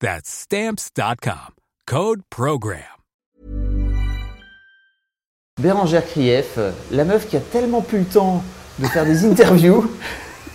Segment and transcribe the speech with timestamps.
[0.00, 1.54] That's stamps.com.
[1.86, 2.82] Code program.
[5.60, 6.58] Bérangère Krief,
[6.90, 8.42] la meuf qui a tellement plus le temps
[8.78, 9.90] de faire des interviews,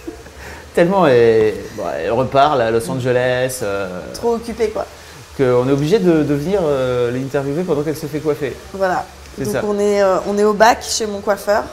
[0.75, 4.85] tellement elle, bon, elle repart à Los Angeles, euh, Trop occupé quoi.
[5.35, 8.55] qu'on est obligé de, de venir euh, l'interviewer pendant qu'elle se fait coiffer.
[8.73, 9.07] Voilà.
[9.37, 9.61] C'est Donc ça.
[9.65, 11.63] on est, euh, on est au bac chez mon coiffeur.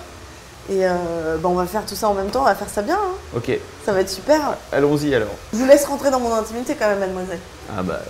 [0.70, 2.82] Et euh, bah, on va faire tout ça en même temps, on va faire ça
[2.82, 2.96] bien.
[2.96, 3.14] hein.
[3.36, 3.50] Ok,
[3.86, 4.38] Ça va être super.
[4.72, 5.34] allons-y alors.
[5.52, 7.38] Je vous laisse rentrer dans mon intimité quand même, mademoiselle.
[7.76, 8.00] Ah bah.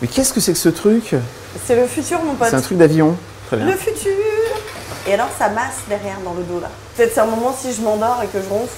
[0.00, 1.14] Mais qu'est-ce que c'est que ce truc?
[1.66, 2.48] C'est le futur, mon pote.
[2.50, 3.16] C'est un truc d'avion.
[3.48, 3.66] Très bien.
[3.66, 4.12] Le futur
[5.08, 6.68] Et alors ça masse derrière dans le dos là.
[6.96, 8.72] Peut-être c'est un moment si je m'endors et que je ronfle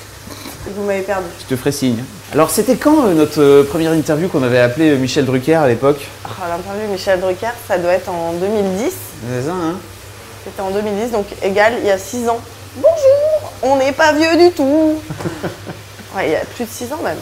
[0.67, 1.27] et que vous m'avez perdu.
[1.41, 2.03] Je te ferai signe.
[2.33, 5.69] Alors c'était quand euh, notre euh, première interview qu'on avait appelé euh, Michel Drucker à
[5.69, 6.07] l'époque?
[6.25, 8.84] Oh, L'interview Michel Drucker, ça doit être en 2010.
[8.91, 9.75] C'est ça, hein
[10.47, 12.39] C'était en 2010, donc égal il y a 6 ans.
[12.77, 14.94] Bonjour On n'est pas vieux du tout
[16.16, 17.19] Ouais, il y a plus de 6 ans même.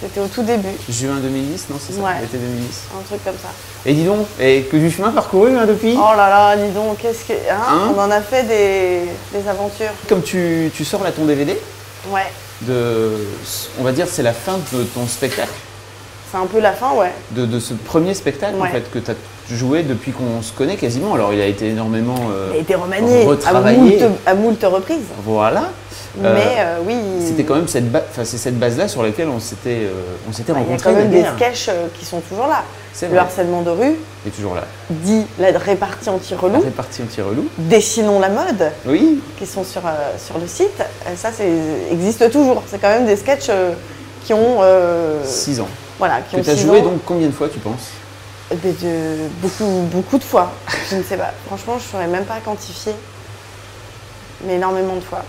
[0.00, 2.20] C'était au tout début, Juin 2010, non c'est ça Ouais.
[2.20, 2.66] L'été 2010.
[2.96, 3.48] un truc comme ça.
[3.84, 5.96] Et dis donc, et que du chemin parcouru hein, depuis?
[5.96, 7.32] Oh là là, dis donc, qu'est-ce que.
[7.32, 7.92] hein, Hein?
[7.96, 9.00] On en a fait des,
[9.36, 9.90] des aventures.
[10.08, 11.60] Comme tu, tu sors là ton DVD,
[12.12, 12.30] Ouais,
[12.62, 13.10] de,
[13.80, 15.50] on va dire c'est la fin de ton spectacle,
[16.30, 17.10] c'est un peu la fin, ouais.
[17.32, 19.14] de, de ce premier spectacle en fait que tu as
[19.50, 21.14] joué depuis qu'on se connaît quasiment.
[21.14, 23.78] Alors il a été énormément euh, Il a été remanié à retravaillé.
[23.98, 25.06] moult, à moult reprises.
[25.24, 25.64] Voilà.
[26.20, 26.96] Mais euh, oui.
[27.24, 29.92] C'était quand même cette, ba- enfin, c'est cette base-là sur laquelle on s'était, euh,
[30.28, 30.90] on s'était Il y a rencontrés.
[30.92, 32.62] quand même des sketchs euh, qui sont toujours là.
[33.00, 33.18] Le vrai.
[33.18, 33.94] harcèlement de rue,
[34.24, 34.64] Il est toujours là.
[34.90, 37.46] dit la répartie anti-relou, Réparti un petit relou.
[37.56, 39.20] Dessinons la mode, Oui.
[39.38, 40.80] qui sont sur, euh, sur le site.
[40.80, 41.48] Euh, ça, c'est
[41.92, 42.64] existe toujours.
[42.66, 43.70] C'est quand même des sketchs euh,
[44.24, 44.58] qui ont.
[44.62, 45.68] euh, 6 ans.
[46.00, 46.84] voilà, qui Que tu as joué ans.
[46.84, 47.90] donc combien de fois tu penses?
[48.50, 50.52] De- beaucoup, beaucoup de fois.
[50.90, 51.32] Je ne sais pas.
[51.46, 52.94] Franchement, je ne saurais même pas quantifier.
[54.44, 55.24] Mais énormément de fois.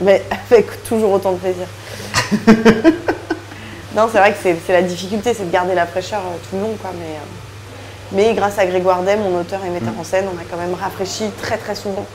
[0.00, 1.66] Mais avec toujours autant de plaisir.
[3.94, 6.56] non, c'est vrai que c'est c'est la difficulté, c'est de garder la fraîcheur euh, tout
[6.56, 6.76] le long.
[6.80, 10.38] Quoi, mais, euh, mais grâce à Grégoire Dem, mon auteur et metteur en scène, on
[10.38, 12.06] a quand même rafraîchi très très souvent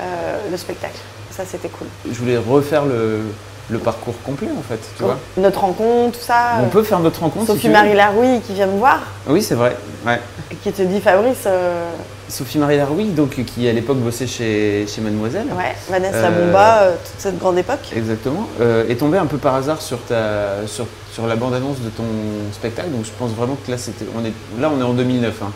[0.00, 0.98] euh, le spectacle.
[1.30, 1.86] Ça, c'était cool.
[2.10, 3.22] Je voulais refaire le,
[3.70, 5.18] le parcours complet en fait, tu vois.
[5.36, 6.56] Notre rencontre, tout ça.
[6.62, 7.56] On peut faire notre rencontre si veux.
[7.58, 9.76] Sophie-Marie Larouille qui vient me voir Oui, c'est vrai.
[10.06, 10.20] Ouais.
[10.62, 11.90] qui te dit Fabrice, euh,
[12.28, 15.46] Sophie-Marie Laroui, donc, qui à l'époque bossait chez, chez Mademoiselle.
[15.56, 17.90] Ouais, Vanessa Euh, Bomba, euh, toute cette grande époque.
[17.94, 18.46] Exactement.
[18.88, 22.04] Est tombée un peu par hasard sur, ta, sur, sur la bande-annonce de ton
[22.52, 22.90] spectacle.
[22.90, 25.34] Donc je pense vraiment que là, c'était, on est, là on est en 2009.
[25.42, 25.52] hein.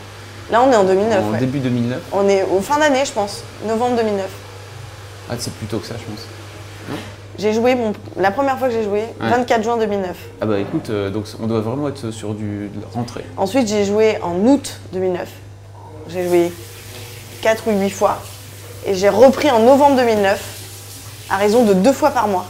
[0.51, 1.23] Là, on est en 2009.
[1.23, 1.39] en ouais.
[1.39, 1.97] début 2009.
[2.13, 4.25] On est au fin d'année, je pense, novembre 2009.
[5.29, 6.95] Ah, c'est plus tôt que ça, je pense.
[7.37, 9.29] J'ai joué, mon- la première fois que j'ai joué, Ouais.
[9.29, 10.15] 24 juin 2009.
[10.41, 13.25] Ah bah écoute, euh, donc on doit vraiment être sur du rentrée.
[13.37, 15.27] Ensuite, j'ai joué en août 2009.
[16.09, 16.51] J'ai joué
[17.41, 18.19] 4 ou 8 fois.
[18.85, 20.41] Et j'ai repris en novembre 2009,
[21.29, 22.45] à raison de deux fois par mois.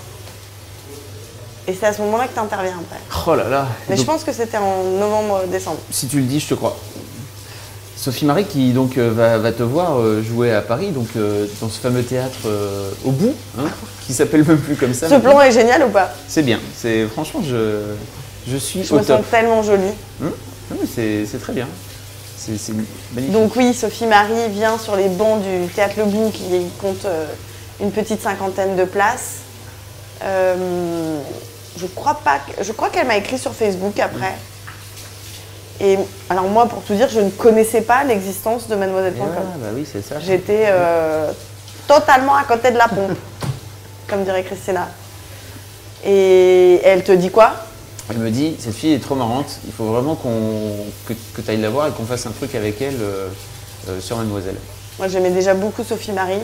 [1.68, 3.00] Et c'est à ce moment-là que tu interviens après.
[3.28, 3.66] Oh là là.
[3.90, 5.80] Mais Donc, je pense que c'était en novembre-décembre.
[5.90, 6.76] Si tu le dis, je te crois.
[7.98, 11.46] Sophie Marie qui donc euh, va, va te voir euh, jouer à Paris, donc euh,
[11.62, 13.64] dans ce fameux théâtre euh, au bout, hein,
[14.06, 15.08] qui s'appelle même plus comme ça.
[15.08, 15.32] Ce maintenant.
[15.32, 16.14] plan est génial ou pas?
[16.28, 16.60] C'est bien.
[16.78, 17.80] C'est franchement, je,
[18.48, 19.18] je suis Je au me top.
[19.22, 19.94] sens tellement jolie.
[20.22, 20.32] Hum
[20.72, 20.88] mais
[21.26, 21.68] c'est très bien.
[22.38, 23.32] C'est c'est magnifique.
[23.32, 26.44] Donc oui, Sophie Marie vient sur les bancs du Théâtre Le Bout qui
[26.82, 27.26] compte euh,
[27.80, 29.38] une petite cinquantaine de places.
[30.24, 31.20] Euh,
[31.80, 34.34] je crois pas, que- je crois qu'elle m'a écrit sur Facebook après.
[35.82, 35.98] Et
[36.30, 39.28] alors moi, pour tout dire, je ne connaissais pas l'existence de Ah, Mademoiselle.com.
[39.60, 40.20] bah oui, c'est ça.
[40.20, 41.32] J'étais euh,
[41.88, 43.18] totalement à côté de la pompe,
[44.08, 44.88] comme dirait Christina.
[46.06, 47.54] Et elle te dit quoi?
[48.10, 50.76] Elle me dit, cette fille est trop marrante, il faut vraiment qu'on
[51.08, 53.28] que, que tu ailles la voir et qu'on fasse un truc avec elle euh,
[53.90, 54.58] euh, sur Mademoiselle.
[55.00, 56.40] Moi, j'aimais déjà beaucoup Sophie Marie.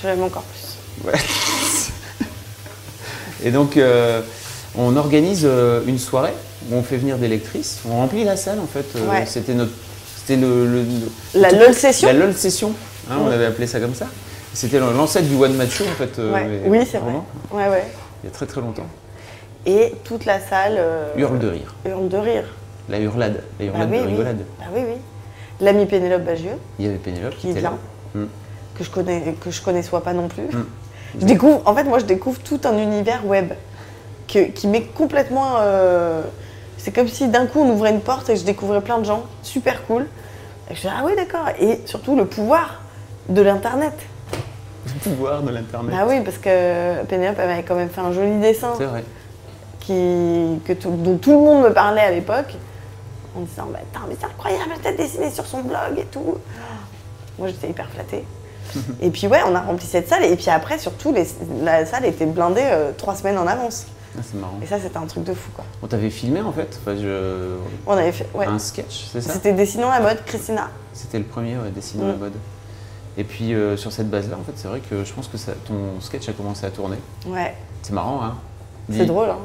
[0.00, 1.08] Je l'aime encore plus.
[1.08, 1.18] Ouais.
[3.44, 3.78] et donc,
[4.76, 5.48] on organise
[5.86, 6.34] une soirée
[6.70, 7.80] où on fait venir des lectrices.
[7.88, 8.84] On remplit la salle en fait.
[8.96, 9.24] Euh, Ouais.
[9.26, 9.72] C'était notre.
[10.16, 10.84] C'était le,
[11.34, 12.72] La LOL session La LOL session.
[13.10, 14.06] hein, On avait appelé ça comme ça.
[14.54, 16.18] C'était l'ancêtre du One Match Show en fait.
[16.18, 16.46] euh, Ouais.
[16.66, 17.12] Oui, c'est vrai.
[17.50, 17.84] Ouais, ouais.
[18.22, 18.86] Il y a très très longtemps.
[19.66, 21.74] Et toute la salle euh, Hurle de rire.
[21.86, 22.44] hurle de rire.
[22.88, 23.42] La hurlade.
[23.58, 24.08] La Bah hurlade oui, de oui.
[24.10, 24.38] rigolade.
[24.58, 24.94] Bah oui, oui.
[25.60, 27.74] L'ami Pénélope Bagieux, Il y avait Pénélope qui était là.
[28.14, 28.24] Mm.
[28.76, 30.44] que je connais, que je connais soit pas non plus.
[30.44, 30.64] Mm.
[31.20, 33.52] Je découvre, en fait, moi, je découvre tout un univers web
[34.32, 35.56] que- qui m'est complètement.
[35.60, 36.22] euh,
[36.82, 39.22] c'est comme si d'un coup on ouvrait une porte et je découvrais plein de gens,
[39.44, 40.06] super cool.
[40.68, 41.46] Et je dis ah oui d'accord.
[41.60, 42.80] Et surtout le pouvoir
[43.28, 43.92] de l'internet.
[44.86, 45.94] Le pouvoir de l'internet.
[45.94, 49.04] Bah oui, parce que Pénélope avait quand même fait un joli dessin C'est vrai.
[49.80, 52.54] qui, que tout- dont tout le monde me parlait à l'époque,
[53.36, 56.36] en disant bah, mais c'est incroyable, elle t'a dessiné sur son blog et tout.
[57.38, 58.24] Moi j'étais hyper flattée.
[59.00, 61.26] et puis ouais, on a rempli cette salle et puis après surtout les-
[61.62, 63.86] la salle était blindée euh, trois semaines en avance.
[64.16, 64.58] Ah, c'est marrant.
[64.62, 65.64] Et ça c'était un truc de fou quoi.
[65.82, 67.56] On t'avait filmé en fait enfin, je-
[67.86, 68.44] On avait fait ouais.
[68.46, 69.32] un sketch, c'est ça?
[69.32, 70.68] C'était Dessinons la mode, Christina.
[70.92, 72.10] C'était le premier, ouais, Dessinons Mm.
[72.10, 72.34] la mode.
[73.18, 75.52] Et puis euh, sur cette base-là, en fait, c'est vrai que je pense que ça-
[75.66, 76.96] ton sketch a commencé à tourner.
[77.26, 78.34] Ouais, C'est marrant, hein
[78.90, 79.30] c'est drôle.
[79.30, 79.38] Hein.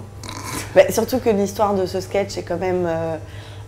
[0.75, 3.15] Bah, surtout que l'histoire de ce sketch est quand même euh,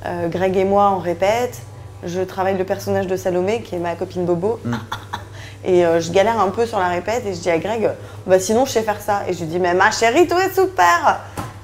[0.05, 1.61] euh, Greg et moi on répète.
[2.05, 4.59] Je travaille le personnage de Salomé qui est ma copine Bobo.
[4.65, 4.73] Mm.
[5.65, 7.89] Et euh, je galère un peu sur la répète et je dis à Greg,
[8.25, 9.23] bah sinon je sais faire ça.
[9.27, 11.19] Et je lui dis, mais ma chérie, tout est super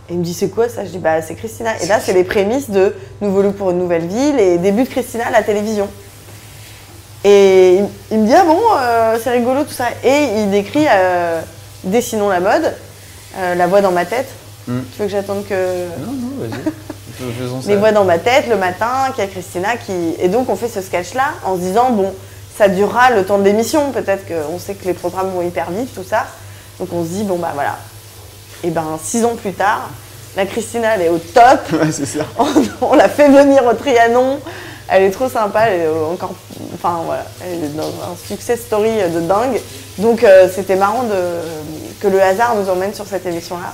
[0.10, 0.84] Et il me dit, c'est quoi ça?
[0.84, 1.72] Je dis, bah c'est Christina.
[1.82, 4.90] Et là, c'est les prémices de Nouveau Look pour une nouvelle ville et début de
[4.90, 5.88] Christina à la télévision.
[7.24, 9.88] Et il, il me dit, ah bon, euh, c'est rigolo tout ça.
[10.04, 11.42] Et il décrit euh,
[11.86, 12.74] Dessinons la mode,
[13.38, 14.28] euh, la voix dans ma tête.
[14.68, 14.80] Mm.
[14.92, 15.88] Tu veux que j'attende que.
[16.00, 16.60] Non, non, vas-y.
[17.68, 20.16] Les voix dans ma tête le matin, qu'il y a Christina qui.
[20.20, 22.14] Et donc on fait ce sketch-là en se disant, bon,
[22.58, 25.94] ça durera le temps de l'émission, peut-être qu'on sait que les programmes vont hyper vite,
[25.94, 26.26] tout ça.
[26.80, 27.78] Donc on se dit, bon bah voilà.
[28.64, 29.90] Et ben six ans plus tard,
[30.36, 32.26] la Christina elle est au top, Ouais, c'est ça.
[32.38, 32.48] on,
[32.82, 34.40] on l'a fait venir au Trianon,
[34.88, 36.34] elle est trop sympa, elle est encore.
[36.74, 39.60] Enfin voilà, elle est dans un success story de dingue.
[39.98, 41.16] Donc euh, c'était marrant de,
[42.00, 43.74] que le hasard nous emmène sur cette émission-là.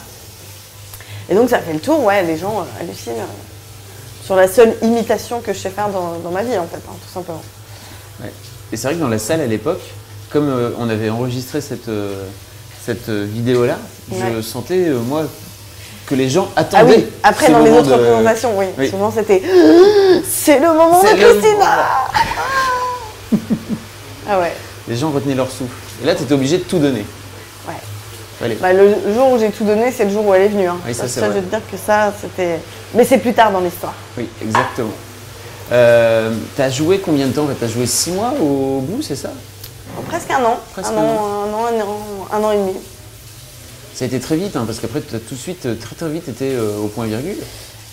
[1.30, 4.76] Et donc ça fait le tour, ouais, les gens euh, hallucinent euh, sur la seule
[4.82, 7.42] imitation que je sais faire dans, dans ma vie en fait, hein, tout simplement.
[8.22, 8.32] Ouais.
[8.72, 9.82] Et c'est vrai que dans la salle à l'époque,
[10.30, 12.26] comme euh, on avait enregistré cette, euh,
[12.86, 13.78] cette euh, vidéo-là,
[14.12, 15.24] je sentais, euh, moi,
[16.08, 16.96] que les gens Ah attendaient.
[16.98, 18.66] oui, après dans les autres de- représentations, oui.
[18.78, 18.90] Oui.
[18.90, 19.42] Souvent c'était
[20.30, 21.86] C'est le moment de Christina
[24.30, 24.54] Ah ouais,
[24.88, 25.72] Les gens retenaient leur souffle.
[26.02, 27.06] Et là, tu étais obligé de tout donner.
[27.68, 27.74] ouais.
[28.44, 28.56] Allez.
[28.56, 30.68] Bah, le jour où j'ai tout donné, c'est le jour où elle est venue.
[30.68, 30.78] hein.
[30.86, 31.30] Oui, ça, je vrai.
[31.30, 32.60] veux te dire que ça, c'était.
[32.96, 33.94] Mais c'est plus tard dans l'histoire.
[34.18, 34.90] Oui, exactement.
[35.72, 37.48] Euh, t'as joué combien de temps?
[37.60, 39.32] T'as joué six mois au bout, c'est ça?
[40.08, 40.60] Presque un an.
[40.74, 42.00] Presque un, an, un an, un an,
[42.32, 42.74] un an et demi.
[43.94, 45.96] Ça a été très vite, hein, parce qu'après, tu as tout de suite, euh, très
[45.96, 47.38] très vite été euh, au point virgule.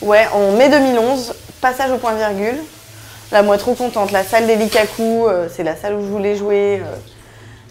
[0.01, 2.59] Ouais, en mai 2011, passage au point virgule.
[3.31, 4.11] Là, moi, trop contente.
[4.11, 6.83] La salle des Likaku, euh, c'est la salle où je voulais jouer.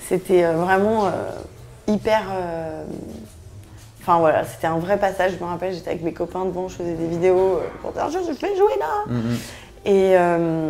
[0.08, 1.12] C'était vraiment
[1.88, 2.24] hyper.
[4.02, 5.34] Enfin voilà, c'était un vrai passage.
[5.38, 8.34] Je me rappelle, j'étais avec mes copains devant, je faisais des vidéos pour dire je
[8.34, 9.04] fais jouer là.
[9.08, 9.38] Mhm.
[9.88, 10.70] Et, euh,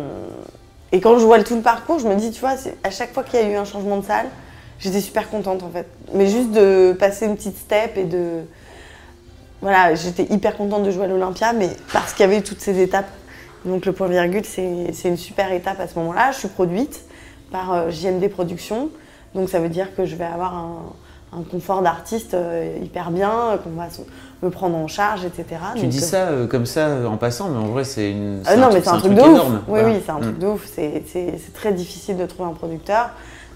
[0.92, 2.54] et quand je vois tout le parcours, je me dis, tu vois,
[2.84, 4.26] à chaque fois qu'il y a eu un changement de salle,
[4.78, 5.86] j'étais super contente en fait.
[6.14, 8.42] Mais juste de passer une petite step et de.
[9.60, 12.80] Voilà, j'étais hyper contente de jouer à l'Olympia, mais parce qu'il y avait toutes ces
[12.80, 13.10] étapes.
[13.64, 16.30] Donc le point virgule, c'est c'est une super étape à ce moment-là.
[16.30, 17.02] Je suis produite
[17.50, 18.88] par euh, JMD Productions,
[19.34, 20.76] donc ça veut dire que je vais avoir un,
[21.32, 23.86] un confort d'artiste euh, hyper bien, qu'on va
[24.42, 25.44] me prendre en charge, etc.
[25.74, 28.10] Tu Donc, dis euh, ça euh, comme ça euh, en passant, mais en vrai, c'est
[28.10, 28.36] une.
[28.56, 29.26] non, mais c'est un, truc, de ouf.
[29.28, 29.54] énorme.
[29.68, 29.88] Oui, Voilà.
[29.88, 30.22] oui, c'est un Mm.
[30.22, 30.66] truc de ouf.
[30.74, 33.10] C'est- très difficile de trouver un producteur.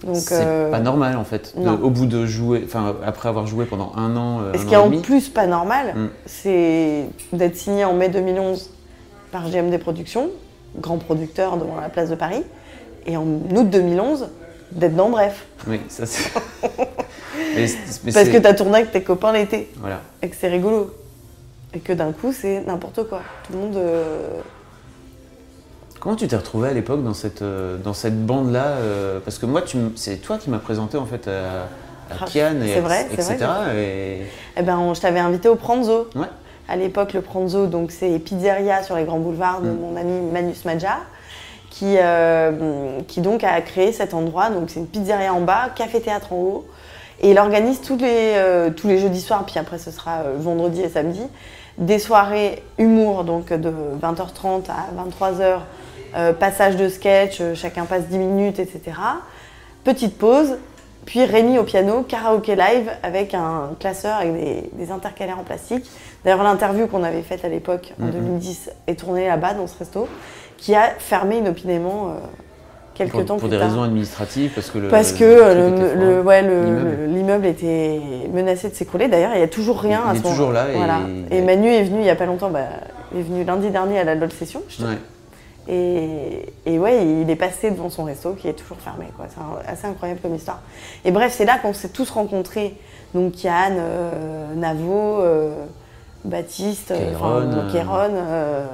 [0.05, 1.55] Donc, C'est euh, pas normal en fait.
[1.57, 4.67] de- au bout de jouer, enfin après avoir joué pendant un an, euh, Et ce
[4.67, 6.07] qui est en plus pas normal, Mm.
[6.27, 8.71] c'est d'être signé en mai 2011
[9.31, 10.29] par GMD Productions,
[10.79, 12.43] grand producteur devant la place de Paris,
[13.07, 13.23] et en
[13.55, 14.27] août 2011
[14.73, 15.47] d'être dans Bref.
[15.69, 16.31] Oui, ça c'est.
[17.55, 17.67] Mais
[18.13, 20.01] Parce que tu as tourné avec tes copains l'été, Voilà.
[20.23, 20.91] et que c'est rigolo.
[21.75, 23.23] Et que d'un coup, c'est n'importe quoi.
[23.47, 23.77] Tout le monde.
[23.77, 24.41] euh,
[26.01, 29.47] Comment tu t'es retrouvé à l'époque dans cette, euh, dans cette bande-là euh, Parce que
[29.47, 29.63] moi,
[29.95, 31.63] c'est toi qui m'as présenté en fait à,
[32.13, 33.37] à Ah, Kian et c'est vrai, c'est etc.
[33.47, 34.23] vrai, et...
[34.57, 36.09] Eh ben, je t'avais invité au Pranzo.
[36.17, 36.27] Ouais.
[36.69, 39.77] À l'époque, le Pranzo, donc c'est pizzeria sur les grands boulevards de Mm.
[39.81, 40.99] mon ami Manus Madja,
[41.71, 41.97] qui,
[43.09, 44.51] qui donc a créé cet endroit.
[44.51, 46.67] Donc c'est une pizzeria en bas, café-théâtre en haut.
[47.23, 50.35] Et il organise tous les, euh, tous les jeudis soirs, puis après ce sera euh,
[50.39, 51.23] vendredi et samedi,
[51.79, 55.59] des soirées humour, donc de 20h30 à 23h,
[56.17, 58.81] euh, passage de sketch, chacun passe 10 minutes, etc.
[59.85, 60.57] Petite pause,
[61.07, 65.89] puis Rémi au piano, karaoké live avec un classeur avec des, des intercalaires en plastique.
[66.25, 68.13] D'ailleurs, l'interview qu'on avait faite à l'époque, en Mhm.
[68.13, 70.07] 2010, est tournée là-bas, dans ce resto,
[70.59, 72.15] qui a fermé inopinément
[73.05, 74.89] quelques Pour, temps pour plus des raisons administratives, parce que le.
[74.89, 76.97] Parce que le le- ouais, L'immeuble.
[77.01, 78.01] le- l'immeuble était
[78.33, 79.09] menacé de s'écrouler.
[79.09, 81.01] D'ailleurs, il n'y a toujours rien Il à est ce moment toujours là et- Voilà.
[81.31, 82.61] Et Manu est venu il n'y a pas longtemps, bah,
[83.13, 84.63] il est venu lundi dernier à la LOL Session.
[84.69, 84.99] je te- Ouais.
[85.69, 89.05] Et, et ouais, il est passé devant son resto qui est toujours fermé.
[89.17, 89.27] quoi.
[89.29, 90.61] C'est assez incroyable comme histoire.
[91.05, 92.75] Et bref, c'est là qu'on s'est tous rencontrés.
[93.15, 95.53] Donc Yann, euh, Navo, euh,
[96.25, 97.13] Baptiste, euh,
[97.71, 98.65] Kéron, euh.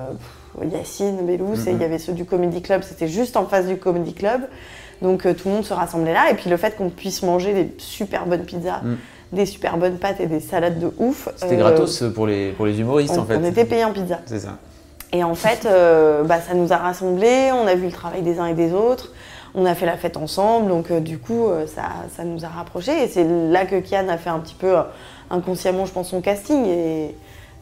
[0.65, 3.77] Yacine, Bellous, et il y avait ceux du Comedy Club, c'était juste en face du
[3.77, 4.43] Comedy Club.
[5.03, 6.31] Donc euh, tout le monde se rassemblait là.
[6.31, 8.97] Et puis le fait qu'on puisse manger des super bonnes pizzas, Mm.
[9.33, 11.29] des super bonnes pâtes et des salades de ouf.
[11.37, 13.37] C'était euh, gratos pour les, pour les humoristes, on, en fait.
[13.37, 14.19] on était payé en pizza.
[14.27, 14.59] C'est ça.
[15.13, 18.41] Et en fait, euh, bah, ça nous a rassemblés, on a vu le travail des
[18.41, 19.13] uns et des autres,
[19.55, 21.83] on a fait la fête ensemble, donc du coup, ça,
[22.15, 23.05] ça nous a rapprochés.
[23.05, 24.75] Et c'est là que Kian a fait un petit peu
[25.31, 26.67] inconsciemment, je pense, son casting.
[26.67, 27.15] Et,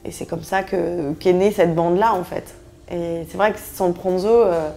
[0.05, 2.55] et c'est comme ça que- qu'est née cette bande-là, en fait.
[2.91, 4.69] Et c'est vrai que sans le Pronzo, euh,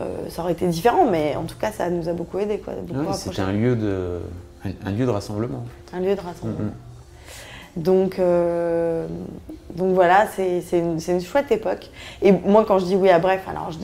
[0.00, 2.72] euh, ça aurait été différent, mais en tout cas, ça nous a beaucoup aidé, quoi,
[2.82, 3.12] beaucoup.
[3.14, 4.20] C'était un lieu de,
[4.64, 5.64] un, un lieu de rassemblement.
[5.92, 6.70] Un lieu de rassemblement.
[7.76, 9.06] Donc, euh,
[9.74, 11.90] donc voilà, c'est une, une chouette époque.
[12.22, 13.78] Et moi, quand je dis oui à bref, alors je,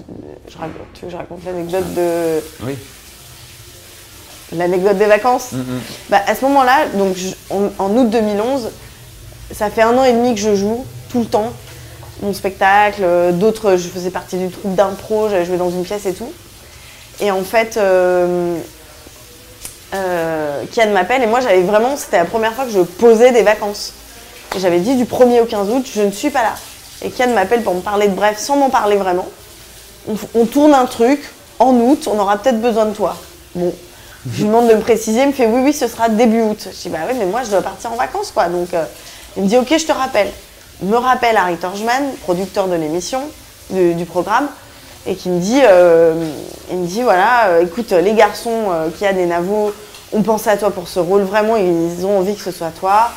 [0.50, 2.78] je raconte, tu veux que je raconte l'anecdote de Oui.
[4.56, 5.54] l'anecdote des vacances?
[6.08, 8.70] Bah, à ce moment-là, donc je- en, en août 2011,
[9.52, 11.52] ça fait un an et demi que je joue tout le temps
[12.22, 13.02] mon spectacle.
[13.02, 16.32] euh, D'autres, je faisais partie d'une troupe d'impro, j'avais joué dans une pièce et tout.
[17.20, 18.56] Et en fait, euh,
[19.94, 23.42] euh, Kian m'appelle et moi j'avais vraiment, c'était la première fois que je posais des
[23.42, 23.92] vacances.
[24.56, 26.54] Et j'avais dit du 1er au 15 août, je ne suis pas là.
[27.02, 29.28] Et Kian m'appelle pour me parler de bref sans m'en parler vraiment.
[30.34, 31.20] On, tourne un truc,
[31.58, 33.16] en août, on aura peut-être besoin de toi.
[33.54, 33.72] Bon,
[34.32, 36.68] je lui demande de me préciser, il me fait oui, oui, ce sera début août.
[36.72, 38.46] Je dis bah oui, mais moi je dois partir en vacances quoi.
[38.46, 38.68] Donc
[39.36, 40.30] il me dit ok, je te rappelle.
[40.82, 43.20] Me rappelle Harry Torjman, producteur de l'émission,
[43.70, 44.48] du, programme,
[45.06, 46.14] et qui me dit, euh,
[46.70, 49.72] il me dit voilà, euh, écoute, les garçons euh, qui a des navos
[50.12, 53.10] ont pensé à toi pour ce rôle, vraiment, ils ont envie que ce soit toi.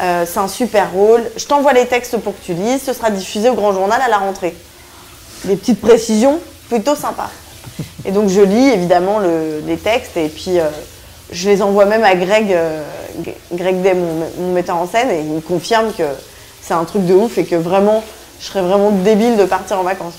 [0.00, 1.24] C'est un super rôle.
[1.36, 2.82] Je t'envoie les textes pour que tu lises.
[2.84, 4.54] Ce sera diffusé au Grand Journal à la rentrée.
[5.44, 7.30] Des petites précisions plutôt sympas.
[8.04, 10.58] Et donc je lis évidemment le- les textes et puis
[11.32, 12.56] je les envoie même à Greg,
[13.52, 13.94] Greg Day,
[14.38, 16.04] mon metteur en scène, et il me confirme que
[16.68, 18.04] c'est un truc de ouf et que vraiment,
[18.40, 20.12] je serais vraiment débile de partir en vacances.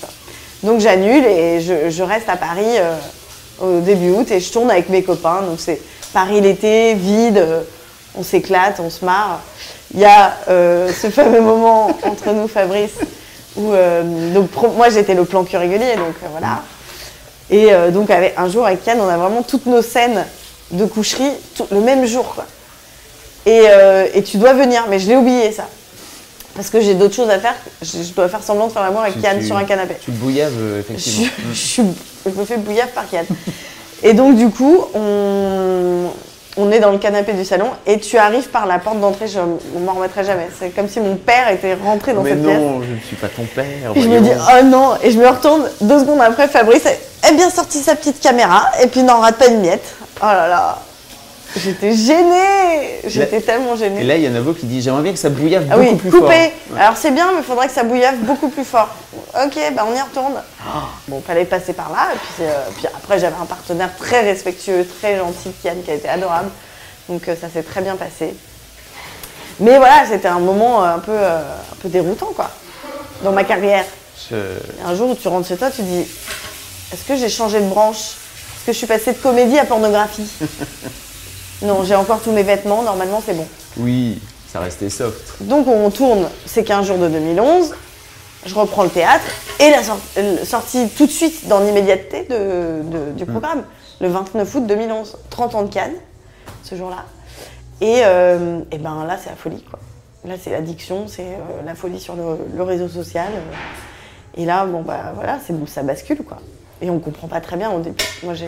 [0.64, 2.96] Donc j'annule et je, reste à Paris euh,
[3.62, 5.44] au début août et je tourne avec mes copains.
[5.44, 5.80] Donc c'est
[6.12, 7.62] Paris l'été, vide, euh,
[8.16, 9.42] on s'éclate, on se marre.
[9.94, 12.98] Il y a euh, ce fameux moment entre nous, Fabrice,
[13.56, 13.72] où
[14.34, 16.64] donc moi j'étais le plan régulier, donc voilà.
[17.52, 20.24] Et donc avec, un jour avec Yann, on a vraiment toutes nos scènes
[20.72, 21.32] de coucherie
[21.72, 22.36] le même jour.
[23.48, 25.66] Et tu dois venir, mais je l'ai oublié ça.
[26.56, 27.56] Parce que j'ai d'autres choses à faire.
[27.82, 29.96] Je, je dois faire semblant de faire l'amour avec Tu- Yann tu- sur un canapé.
[30.04, 31.28] Tu bouillaves, euh, Je, effectivement.
[31.52, 31.84] je suis-
[32.26, 33.26] je me fais bouillave par Yann.
[34.04, 36.06] Et donc du coup, on,
[36.58, 39.40] on est dans le canapé du salon et tu arrives par la porte d'entrée, je
[39.40, 40.50] ne m'en remettrai jamais.
[40.60, 42.58] C'est comme si mon père était rentré dans Mais cette pièce.
[42.60, 43.66] non, je ne suis pas ton père.
[43.96, 46.84] Et je me dis, oh non, et je me retourne deux secondes après, Fabrice
[47.24, 49.84] a bien sorti sa petite caméra et puis n'en rate pas une miette.
[50.22, 50.80] Oh là là,
[51.58, 54.02] j'étais gênée, j'étais tellement gênée.
[54.02, 55.90] Et là, il y a Navo qui dit J'aimerais bien que ça bouillave ah beaucoup
[55.92, 56.26] oui, plus coupé.
[56.26, 56.30] fort.
[56.30, 56.54] Ouais.
[56.80, 58.90] Alors c'est bien, mais il faudrait que ça bouillave beaucoup plus fort.
[59.46, 60.34] Ok, bah on y retourne.
[61.08, 62.10] Bon, fallait passer par là.
[62.14, 65.96] Et puis, euh, puis après, j'avais un partenaire très respectueux, très gentil, Kian, qui a
[65.96, 66.50] été adorable.
[67.08, 68.34] Donc euh, ça s'est très bien passé.
[69.60, 72.50] Mais voilà, c'était un moment euh, un peu, euh, un peu déroutant, quoi,
[73.24, 73.86] dans ma carrière.
[74.30, 74.36] Je-
[74.86, 76.06] un jour où tu rentres chez toi, tu dis
[76.94, 77.98] Est-ce que j'ai changé de branche?
[77.98, 80.30] Est-ce que je suis passée de comédie à pornographie?
[81.62, 83.46] Non, j'ai encore tous mes vêtements, normalement c'est bon.
[83.78, 84.20] Oui,
[84.52, 85.42] ça restait soft.
[85.44, 87.74] Donc on tourne ces 15 jours de 2011,
[88.46, 89.26] je reprends le théâtre
[89.60, 89.82] et la
[90.18, 93.64] euh, sortie tout de suite dans l'immédiateté de- de- du programme,
[94.00, 95.96] le 29 août 2011, 30 ans de Cannes,
[96.64, 97.04] ce jour-là.
[97.82, 99.80] Et, euh, et ben là c'est la folie quoi.
[100.26, 103.28] Là c'est l'addiction, c'est euh, la folie sur le, le réseau social.
[103.34, 104.42] euh.
[104.42, 106.38] et là bon bah voilà, c'est ça bascule quoi.
[106.82, 108.04] Et on comprend pas très bien au début.
[108.24, 108.48] Moi j'ai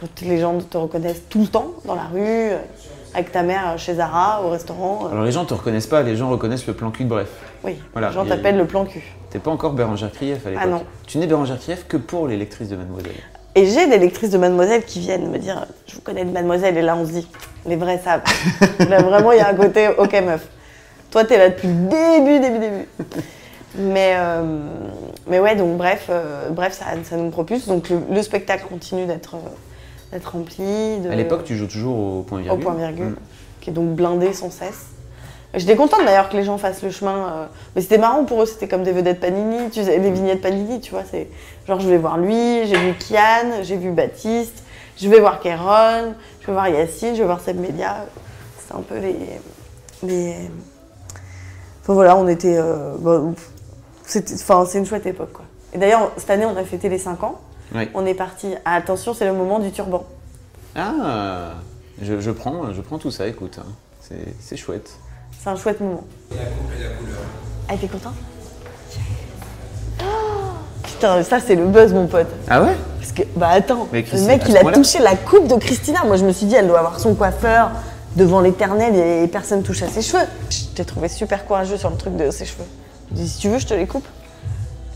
[0.00, 2.50] quand les gens te reconnaissent tout le temps dans la rue,
[3.14, 5.06] avec ta mère chez Zara, au restaurant.
[5.06, 7.28] euh, Alors les gens te reconnaissent pas, les gens reconnaissent le plan cul de bref.
[7.64, 9.02] oui, Voilà, les gens t'appellent le plan cul.
[9.30, 10.64] T'es pas encore Bérangère Krief à l'époque.
[10.66, 10.82] Ah non.
[11.06, 13.12] Tu n'es Bérangère Krief que pour les lectrices de Mademoiselle.
[13.54, 16.76] Et j'ai des lectrices de Mademoiselle qui viennent me dire Je vous connais de Mademoiselle,
[16.76, 17.28] et là on se dit
[17.66, 18.22] Les vrais savent.
[18.88, 20.46] là vraiment, il y a un côté Ok, meuf.
[21.10, 22.88] Toi, t'es là depuis le début, début, début.
[23.76, 24.42] Mais, euh,
[25.26, 27.66] mais ouais, donc bref, euh, bref ça, ça nous propulse.
[27.66, 29.38] Donc le, le spectacle continue d'être euh,
[30.12, 30.98] d'être rempli.
[31.00, 32.64] De, À l'époque, tu joues toujours au point au virgule.
[32.64, 33.16] point virgule, Mm.
[33.60, 34.86] qui est donc blindé sans cesse.
[35.54, 37.26] J'étais contente d'ailleurs que les gens fassent le chemin.
[37.32, 40.42] euh, mais c'était marrant pour eux, c'était comme des vedettes Panini, tu sais, des vignettes
[40.42, 41.04] Panini, tu vois.
[41.10, 41.28] C'est
[41.66, 44.62] genre je vais voir lui, j'ai vu Kian, j'ai vu Baptiste,
[45.00, 46.12] je vais voir Kéron,
[46.42, 48.04] je vais voir Yacine, je vais voir Seb Media.
[48.60, 49.16] C'était un peu les.
[50.02, 50.34] les...
[51.82, 52.56] Enfin voilà, on était.
[52.58, 53.22] euh, bah,
[54.04, 55.44] c'est une chouette époque quoi.
[55.72, 57.40] Et d'ailleurs, cette année, on a fêté les 5 ans.
[57.74, 57.88] Oui.
[57.94, 58.54] On est parti.
[58.64, 60.04] Ah, attention, c'est le moment du turban.
[60.76, 61.54] Ah,
[62.00, 63.58] je, je prends, je prends tout ça, écoute.
[63.60, 63.66] hein.
[64.00, 64.90] C'est- C'est chouette.
[65.42, 66.04] C'est un chouette moment.
[66.32, 67.18] Et la, cou- et la couleur.
[67.68, 68.12] Ah, t'es content?
[70.00, 70.04] Oh
[70.82, 72.26] Putain, ça c'est le buzz, mon pote.
[72.48, 72.74] Ah ouais?
[72.98, 76.00] Parce que, bah attends, Mais le mec il a touché la coupe de Christina.
[76.04, 77.70] Moi je me suis dit, elle doit avoir son coiffeur
[78.16, 80.24] devant l'éternel et personne touche à ses cheveux.
[80.50, 82.64] Je t'ai trouvé super courageux sur le truc de ses cheveux.
[83.14, 84.06] J'ai dit, si tu veux, je te les coupe.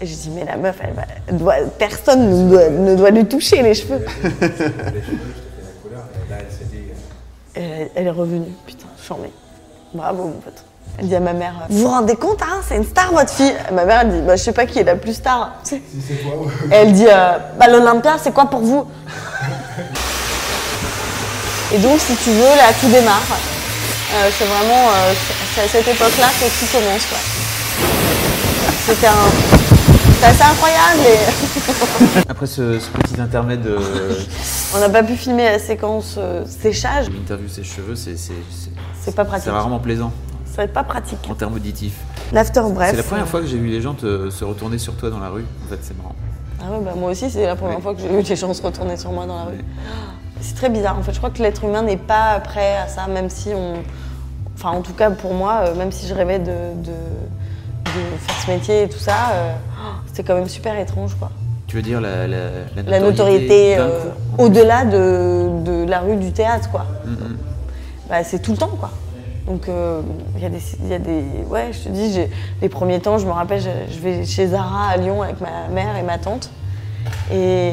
[0.03, 3.11] Et j'ai dit, mais la meuf, elle va- elle doit, personne ne doit, ne doit
[3.11, 4.05] lui toucher les cheveux.
[4.25, 4.29] Je
[7.55, 9.31] elle euh, elle, est revenue, putain, charmée.
[9.95, 10.65] Bravo, mon pote.
[10.99, 13.55] Elle dit à ma mère, vous vous rendez compte, hein, c'est une star votre fille
[13.73, 15.53] Ma mère, elle dit, bah, je sais pas qui est la plus star.
[15.63, 16.33] Si c'est toi
[16.73, 18.85] elle dit, euh, bah, l'Olympia, c'est quoi pour vous?
[21.73, 23.23] Et donc, si tu veux, là, tout démarre.
[24.15, 25.13] Euh, c'est vraiment euh,
[25.55, 27.07] c'est à cette époque-là que tout commence.
[27.07, 27.19] quoi.
[28.85, 29.62] C'était un...
[30.23, 33.77] C'est assez incroyable et Après ce, ce petit intermède de
[34.77, 37.11] on n'a pas pu filmer la séquence euh, séchage.
[37.11, 39.45] l'interview ses cheveux, c'est c'est- pas pratique.
[39.47, 40.13] c'est rarement plaisant
[40.47, 41.19] Ça va être pas pratique.
[41.29, 41.97] en termes auditifs.
[42.33, 42.91] L'after, bref.
[42.93, 45.19] C'est la première fois que j'ai vu les gens te- se retourner sur toi dans
[45.19, 45.45] la rue.
[45.67, 46.15] En fait, c'est marrant.
[46.61, 48.63] Ah ouais, bah moi aussi, c'est la première fois que j'ai vu les gens se
[48.63, 49.57] retourner sur moi dans la rue.
[49.57, 49.65] Ouais.
[50.41, 50.97] C'est très bizarre.
[50.99, 53.75] En fait, je crois que l'être humain n'est pas prêt à ça, même si on.
[54.55, 56.45] Enfin, en tout cas, pour moi, euh, même si je rêvais de,
[56.77, 59.53] de, de faire ce métier et tout ça, euh,
[60.07, 61.31] c'était quand même super étrange, quoi.
[61.67, 62.37] Tu veux dire la, la,
[62.87, 64.01] La notoriété euh,
[64.39, 66.85] au-delà de, de la rue du théâtre, quoi.
[67.07, 67.37] Mhm.
[68.11, 68.91] Bah, c'est tout le temps, quoi.
[69.47, 70.03] Donc, euh,
[70.37, 71.25] il y, a des- il y a des.
[71.49, 72.21] Ouais, je te dis,
[72.61, 75.69] les premiers temps, je me rappelle, je, je vais chez Zara à Lyon avec ma
[75.73, 76.51] mère et ma tante.
[77.33, 77.73] Et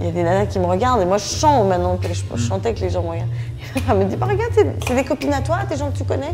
[0.00, 1.00] il y a des nanas qui me regardent.
[1.00, 1.96] Et moi, je chante maintenant.
[1.96, 3.30] que Je, je chantais que les gens me regardent.
[3.76, 5.96] Et elle me dit bah, Regarde, c'est c'est des copines à toi, des gens que
[5.96, 6.32] tu connais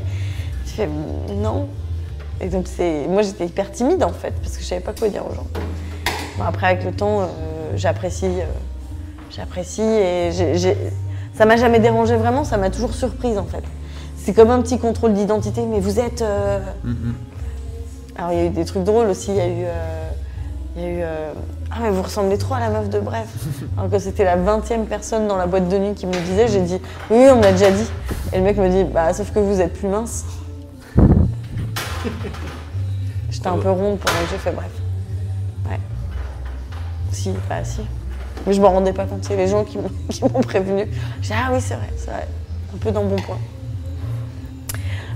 [0.67, 0.89] Je fais
[1.37, 1.69] Non.
[2.43, 2.67] Et donc,
[3.09, 5.47] moi, j'étais hyper timide, en fait, parce que je savais pas quoi dire aux gens.
[6.39, 7.27] Bon, après, avec le temps, euh,
[7.77, 8.27] j'apprécie.
[8.27, 8.45] euh,
[9.31, 10.31] j'apprécie et
[11.35, 13.63] ça m'a jamais dérangé vraiment, ça m'a toujours surprise, en fait.
[14.17, 16.23] C'est comme un petit contrôle d'identité, mais vous êtes.
[16.23, 17.15] euh, Mhm.
[18.19, 19.65] alors il y a eu des trucs drôles aussi, il y a eu.
[20.77, 21.03] il y a eu
[21.71, 23.27] Ah mais vous ressemblez trop à la meuf de Bref.
[23.79, 26.47] Alors que c'était la 20e personne dans la boîte de nuit qui me le disait,
[26.49, 27.87] j'ai dit oui, oui, on me l'a déjà dit.
[28.33, 30.25] Et le mec me dit bah sauf que vous êtes plus mince.
[33.31, 34.71] J'étais un peu ronde pendant que j'ai fait Bref.
[35.69, 35.81] Ouais.
[37.13, 37.81] Si, bah si.
[38.47, 40.87] Mais je m'en rendais pas compte, c'est les gens qui m'ont prévenu.
[41.23, 42.27] J'ai dit ah oui c'est vrai, c'est vrai.
[42.75, 43.39] Un peu dans le bon point.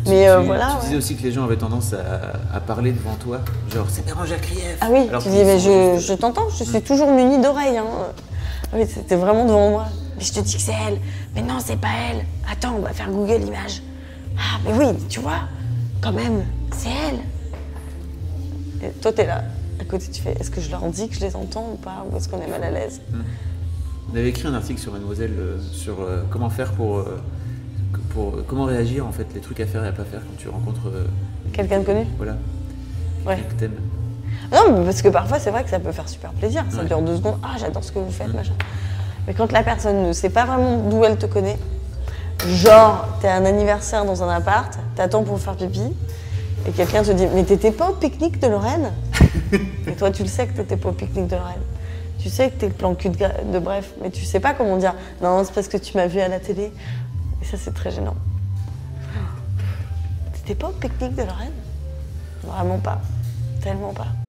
[0.07, 0.67] Mais Tu- euh, voilà.
[0.69, 0.81] Tu ouais.
[0.85, 3.41] disais aussi que les gens avaient tendance à, à parler devant toi.
[3.75, 4.77] Genre, c'est Bérangère Krief.
[4.81, 7.77] Ah oui, Alors tu dis, mais je, t'entends, je suis toujours munie d'oreilles.
[7.79, 7.85] Hein.
[8.73, 9.87] Ah Oui, c'était vraiment devant moi.
[10.17, 10.99] Mais je te dis que c'est elle.
[11.35, 12.25] Mais non, c'est pas elle.
[12.51, 13.83] Attends, on va faire Google Images.
[14.39, 15.41] Ah, mais oui, tu vois,
[16.01, 17.21] quand même, c'est elle.
[18.89, 19.43] Et toi, t'es là.
[19.81, 22.05] À côté, tu fais, est-ce que je leur dis que je les entends ou pas?
[22.11, 23.01] Ou est-ce qu'on est mal à l'aise?
[24.13, 27.21] On avait écrit un article sur Mademoiselle euh, sur euh, comment faire pour, euh,
[28.11, 30.49] pour comment réagir en fait, les trucs à faire et à pas faire quand tu
[30.49, 30.91] rencontres
[31.53, 32.07] Quelqu'un de connu?
[32.17, 32.37] Voilà
[33.27, 33.37] Ouais.
[33.37, 33.81] quelqu'un que t'aimes.
[34.53, 36.65] Non, mais parce que parfois, c'est vrai que ça peut faire super plaisir.
[36.71, 36.85] Ça Ouais.
[36.87, 37.39] dure deux secondes.
[37.43, 38.53] Ah, j'adore ce que vous faites, machin.
[39.27, 41.59] Mais quand la personne ne sait pas vraiment d'où elle te connaît,
[42.47, 45.83] genre, t'es à un anniversaire dans un appart, t'attends pour faire pipi,
[46.67, 48.93] et quelqu'un te dit Mais t'étais pas au pique-nique de Lorraine
[49.87, 51.63] Et toi, tu le sais que t'étais pas au pique-nique de Lorraine.
[52.19, 54.77] Tu sais que t'es le plan cul de, de bref, mais tu sais pas comment
[54.77, 56.73] dire Non, c'est parce que tu m'as vu à la télé.
[57.41, 58.17] Et ça, c'est très gênant.
[60.33, 61.53] T'étais pas au pique-nique de Lorraine?
[62.43, 63.01] Vraiment pas.
[63.63, 64.26] Tellement pas.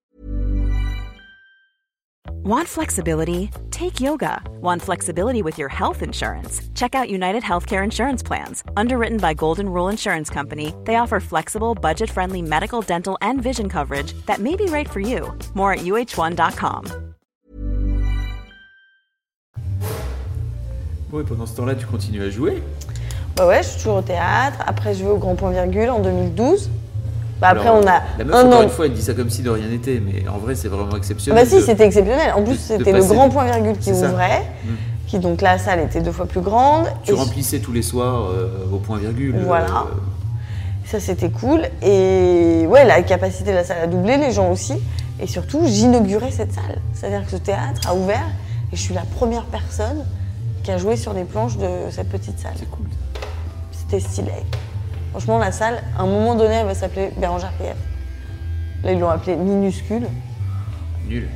[2.48, 3.52] Want flexibility?
[3.72, 4.42] Take yoga.
[4.62, 6.62] Want flexibility with your health insurance?
[6.76, 8.64] Check out United Healthcare Insurance Plans.
[8.78, 13.68] Underwritten by Golden Rule Insurance Company, they offer flexible, budget friendly medical, dental, and vision
[13.68, 15.38] coverage that may be right for you.
[15.56, 16.86] More at uh1.com.
[21.10, 22.64] Bon, et pendant ce temps-là, tu continues à jouer.
[23.36, 24.64] Bah ouais, je suis toujours au théâtre.
[24.66, 26.70] Après, je vais au Grand Point Virgule en 2012.
[27.40, 28.64] Bah après, Alors, on a La meuf, un encore an.
[28.64, 30.96] une fois, elle dit ça comme si de rien n'était, mais en vrai, c'est vraiment
[30.98, 31.44] exceptionnel.
[31.44, 32.34] Bah si, de- c'était exceptionnel.
[32.36, 34.42] En plus, c'était le Grand Point Virgule qui ouvrait.
[34.66, 34.70] Mm.
[35.08, 36.86] Qui donc la salle était deux fois plus grande.
[37.04, 39.36] Tu Et remplissais tous les soirs euh, au point virgule.
[39.46, 39.66] Voilà.
[39.68, 39.96] euh,
[40.86, 41.62] Ça, c'était cool.
[41.82, 44.74] Et ouais, la capacité de la salle a doublé, les gens aussi.
[45.22, 46.80] Et surtout, j'inaugurais cette salle.
[46.94, 48.26] C'est-à-dire que ce théâtre a ouvert
[48.74, 50.04] et je suis la première personne
[50.64, 52.52] qui a joué sur les planches de cette petite salle.
[52.60, 52.86] c'est cool.
[53.72, 54.32] C'était stylé.
[55.18, 57.76] Franchement, la salle, à un moment donné, elle va s'appeler Bérangère PF.
[58.84, 60.08] Là, ils l'ont appelée minuscule.
[61.08, 61.28] Nul.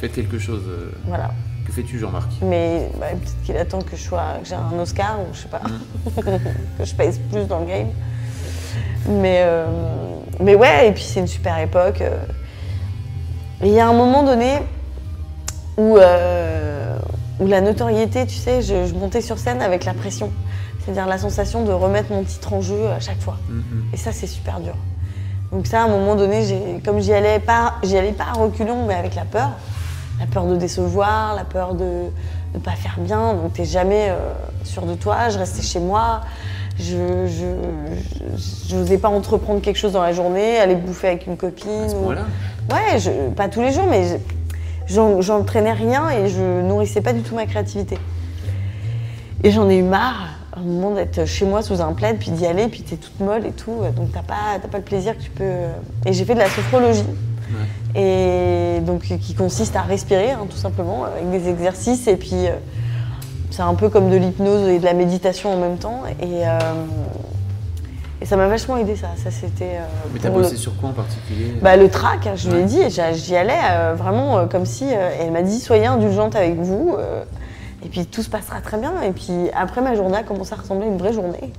[0.00, 0.62] Faites quelque chose.
[0.66, 1.32] euh, Voilà.
[1.66, 2.30] Que fais-tu, Jean-Marc?
[2.40, 5.48] Mais bah, peut-être qu'il attend que je sois, que j'ai un Oscar ou je sais
[5.48, 5.60] pas,
[6.78, 7.88] que je pèse plus dans le game.
[9.06, 9.66] Mais, euh,
[10.40, 12.00] mais ouais, et puis c'est une super époque.
[12.00, 12.24] euh.
[13.62, 14.60] Et il y a un moment donné
[15.76, 16.96] où, euh,
[17.38, 20.32] où la notoriété, tu sais, je, je montais sur scène avec la pression.
[20.84, 23.36] C'est-à-dire la sensation de remettre mon titre en jeu à chaque fois.
[23.92, 24.74] Et ça, c'est super dur.
[25.52, 28.86] Donc ça, à un moment donné, comme j'y allais pas, j'y allais pas à reculons,
[28.86, 29.50] mais avec la peur,
[30.18, 32.06] la peur de décevoir, la peur de
[32.54, 33.34] ne pas faire bien.
[33.34, 34.16] Donc t'es jamais euh,
[34.64, 35.28] sûr de toi.
[35.28, 36.22] Je restais chez moi.
[36.78, 41.68] Je je n'osais pas entreprendre quelque chose dans la journée, aller bouffer avec une copine.
[41.84, 42.06] À ce ou-
[42.70, 47.12] Ouais, je- pas tous les jours, mais je- j'en- j'entraînais rien et je nourrissais pas
[47.12, 47.98] du tout ma créativité.
[49.44, 52.46] Et j'en ai eu marre, un moment d'être chez moi sous un plaid, puis d'y
[52.46, 55.30] aller, puis t'es toute molle et tout, donc t'as pas, pas le plaisir que tu
[55.30, 55.44] peux.
[56.04, 57.06] Et j'ai fait de la sophrologie,
[57.94, 62.52] et donc qui consiste à respirer, hein, tout simplement, avec des exercices, et puis euh,
[63.50, 66.58] c'est un peu comme de l'hypnose et de la méditation en même temps, et, euh,
[68.20, 69.08] et ça m'a vachement aidé ça.
[69.16, 69.64] Ça c'était.
[69.76, 71.54] euh, Mais t'as le- bossé sur quoi en particulier?
[71.60, 72.66] Bah, le trac, je lui ai Ouais.
[72.66, 72.80] dit,
[73.14, 74.84] j'y allais vraiment comme si.
[74.84, 76.96] elle m'a dit soyez indulgente avec vous,
[77.84, 79.00] et puis tout se passera très bien.
[79.02, 81.52] Et puis après, ma journée a commencé à ressembler à une vraie journée.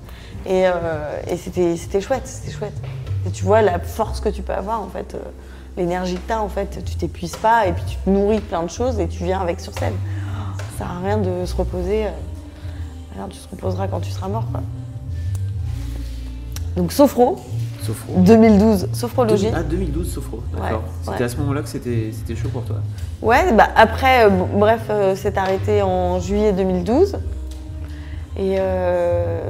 [0.46, 2.76] Et, euh, c'était c'était chouette, c'était chouette.
[3.26, 5.20] Et tu vois la force que tu peux avoir, en fait, euh,
[5.78, 8.42] l'énergie que tu as, en fait, tu t'épuises pas, et puis tu te nourris de
[8.42, 9.96] plein de choses, et tu viens avec sur scène.
[10.58, 12.08] Ça sert à rien de se reposer.
[12.08, 12.10] euh,
[13.16, 14.46] alors tu te reposeras quand tu seras mort.
[16.76, 17.40] Donc Sophro,
[17.84, 18.14] Sophro.
[18.22, 19.50] 2012, sophrologie.
[19.54, 20.80] Ah, 2012, Sophro, d'accord.
[20.80, 21.24] Ouais, C'était ouais.
[21.24, 22.78] à ce moment-là que c'était chaud pour toi
[23.22, 27.18] Ouais, bah après, euh, bref, euh, c'est arrêté en juillet 2012.
[28.38, 29.42] Et, euh,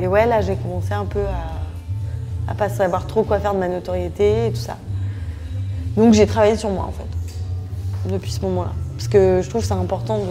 [0.00, 3.58] et ouais, là, j'ai commencé un peu à, à pas savoir trop quoi faire de
[3.58, 4.76] ma notoriété et tout ça.
[5.96, 8.72] Donc j'ai travaillé sur moi, en fait, depuis ce moment-là.
[8.96, 10.24] Parce que je trouve que c'est important de...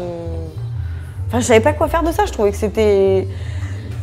[1.28, 3.28] Enfin, je savais pas quoi faire de ça, je trouvais que c'était...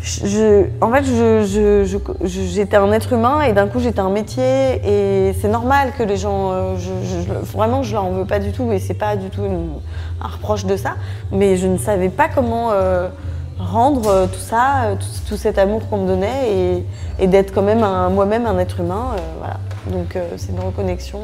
[0.03, 4.81] Je, en fait, je- je- j'étais un être humain et d'un coup j'étais un métier
[4.85, 6.75] et c'est normal que les gens, euh,
[7.55, 9.71] vraiment, je leur en veux pas du tout et c'est pas du tout une-
[10.21, 10.95] un reproche de ça,
[11.31, 13.09] mais je ne savais pas comment euh,
[13.61, 16.85] rendre euh, tout ça, euh, tout, tout cet amour qu'on me donnait et,
[17.21, 19.59] et d'être quand même moi-même un être humain, voilà.
[19.93, 21.21] Donc c'est une reconnexion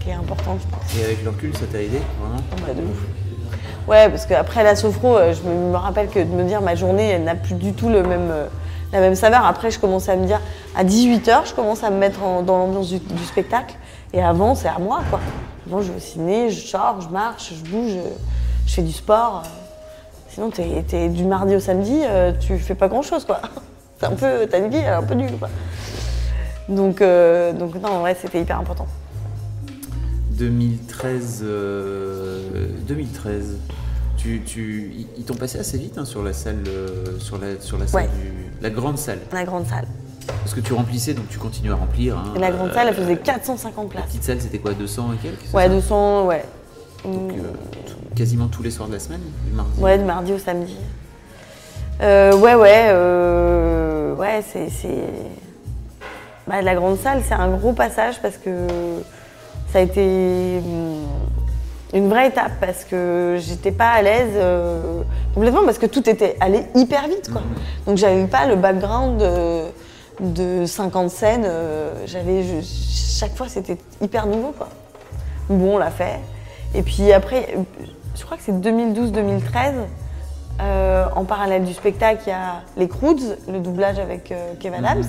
[0.00, 1.00] qui est importante, je pense.
[1.00, 2.66] Et avec le recul, ça t'a aidé, vraiment?
[2.68, 2.98] Ouais, de ouf.
[3.88, 7.08] Ouais, parce qu'après la sophro, euh, je me, rappelle que de me dire ma journée,
[7.10, 8.46] elle n'a plus du tout le même, euh,
[8.92, 9.44] la même saveur.
[9.44, 10.40] Après, je commence à me dire,
[10.76, 13.74] à 18h, je commence à me mettre dans l'ambiance du, spectacle.
[14.12, 15.20] Et avant, c'est à moi, quoi.
[15.66, 18.08] Avant, je vais au ciné, je sors, je marche, je bouge, euh,
[18.66, 19.42] je fais du sport.
[20.28, 22.00] Sinon, t'es, du mardi au samedi,
[22.40, 23.40] tu fais pas grand-chose, quoi.
[24.00, 25.48] C'est un peu, ta vie, un peu nulle, quoi.
[26.68, 28.86] Donc, euh, donc non, ouais, c'était hyper important.
[30.36, 33.56] 2013, euh, 2013.
[34.16, 37.78] Tu, tu, ils- t'ont passé assez vite hein, sur la salle, euh, sur la, sur
[37.78, 38.08] la salle Ouais.
[38.08, 39.18] du- la grande salle.
[39.32, 39.86] La grande salle.
[40.26, 42.16] Parce que tu remplissais, donc tu continues à remplir.
[42.16, 42.34] hein.
[42.38, 44.06] La grande Euh, salle, elle faisait 450 La places.
[44.06, 46.44] petite salle, c'était quoi, 200 et quelques Ouais, ça 200, ouais.
[47.04, 49.80] Donc, euh, t- quasiment tous les soirs de la semaine, du mardi.
[49.80, 50.76] Ouais, du mardi au samedi.
[52.00, 54.68] Euh, ouais, ouais, euh, ouais, c'est.
[54.70, 55.08] c'est-
[56.46, 58.50] Bah, la grande salle, c'est un gros passage parce que
[59.72, 61.06] ça a été hum,
[61.94, 65.02] une vraie étape parce que j'étais pas à l'aise euh,
[65.34, 67.42] complètement parce que tout était allé hyper vite, quoi.
[67.86, 69.62] Donc j'avais pas le background de,
[70.20, 71.44] de 50 scènes.
[71.46, 74.68] euh, j'avais chaque fois c'était hyper nouveau, quoi.
[75.48, 76.20] Bon, on l'a fait.
[76.74, 77.62] Et puis après, euh,
[78.16, 79.74] je crois que c'est 2012-2013.
[80.60, 84.74] euh, en parallèle du spectacle, il y a les Croods, le doublage avec euh, Kev
[84.76, 85.02] Adams,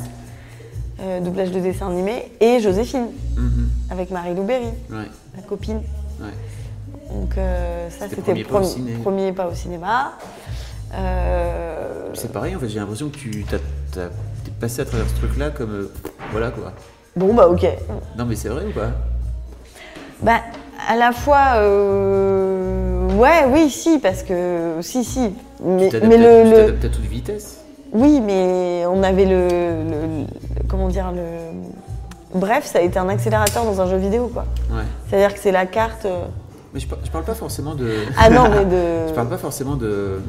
[1.04, 3.68] euh, doublage de dessin animé, et Joséphine, Mhm.
[3.92, 5.82] avec Marie-Lou Berry, Ouais, la copine.
[6.22, 6.28] ouais.
[7.12, 8.94] Donc euh, ça, C'était c'était premier le pas au premier, ciné.
[9.04, 10.14] premier pas au cinéma.
[10.96, 13.46] Euh, C'est pareil, en fait, j'ai l'impression que tu
[13.92, 14.02] t'es
[14.60, 15.90] passé à travers ce truc-là comme.
[16.32, 16.74] voilà quoi.
[17.16, 17.68] bon, bah ok.
[18.18, 18.92] Non, mais c'est vrai ou pas?
[20.22, 20.40] Bah,
[20.88, 21.60] à la fois,
[23.18, 25.34] ouais, oui, si, parce que, si, si.
[25.64, 27.60] Mais, Tu mais le, tu à toute vitesse?
[27.94, 30.26] oui, mais on avait le-
[30.74, 34.46] comment dire, le, bref, ça a été un accélérateur dans un jeu vidéo, quoi.
[34.72, 34.82] Ouais.
[35.08, 36.06] C'est-à-dire que c'est la carte.
[36.06, 36.26] euh,
[36.74, 37.94] Mais je, je parle pas forcément de.
[38.18, 39.08] Ah non, mais de.
[39.10, 40.20] Je parle pas forcément de,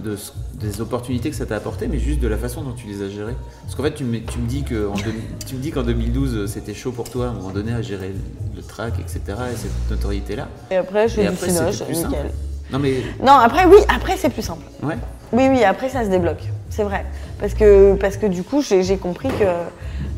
[0.61, 3.09] des opportunités que ça t'a apporté, mais juste de la façon dont tu les as
[3.09, 3.35] gérées.
[3.63, 5.15] Parce qu'en fait, tu me, tu me dis que en deux-
[5.47, 7.81] tu me dis qu'en 2012, euh, c'était chaud pour toi à un moment donné à
[7.81, 8.13] gérer
[8.55, 9.21] le, track, etc.
[9.51, 10.49] et cette notoriété-là.
[10.71, 11.91] Et après, je fais du simple.
[11.91, 12.31] nickel.
[12.71, 14.65] Non mais Non, après, oui, après, c'est plus simple.
[14.83, 14.97] ouais.
[15.33, 16.43] Oui, oui, après, ça se débloque.
[16.69, 17.07] c'est vrai.
[17.41, 19.45] Parce que, parce que du coup, j'ai compris que-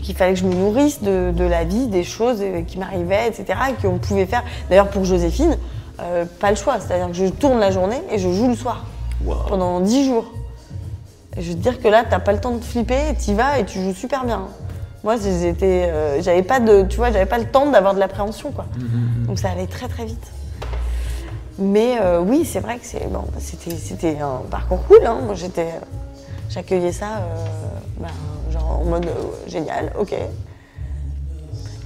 [0.02, 3.28] qu'il fallait que je me nourrisse de, de la vie, des choses euh, qui m'arrivaient,
[3.28, 3.58] etc.
[3.70, 4.44] Et qu'on pouvait faire.
[4.68, 5.56] D'ailleurs, pour Joséphine,
[6.00, 6.78] euh, pas le choix.
[6.80, 8.84] C'est-à-dire que je tourne la journée et je joue le soir.
[9.48, 10.26] Pendant 10 jours.
[11.36, 13.58] Et je veux te dire que là, t'as pas le temps de flipper, t'y vas
[13.58, 14.48] et tu joues super bien.
[15.04, 18.50] Moi, j'étais, euh, j'avais pas de, tu vois, j'avais pas le temps d'avoir de l'appréhension,
[18.50, 18.66] quoi.
[19.26, 20.32] Donc ça allait très très vite.
[21.58, 25.06] Mais euh, oui, c'est vrai que c'est bon, c'était c'était un parcours cool.
[25.06, 25.20] Hein.
[25.24, 25.68] Moi, j'étais,
[26.50, 27.46] j'accueillais ça, euh,
[28.00, 28.08] ben,
[28.52, 30.14] genre en mode euh, génial, ok.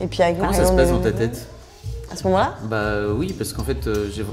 [0.02, 1.46] Et puis avec Comment ça se passe dans ta tête
[2.10, 4.24] À ce moment-là, Bah euh, oui, parce qu'en fait, j'ai,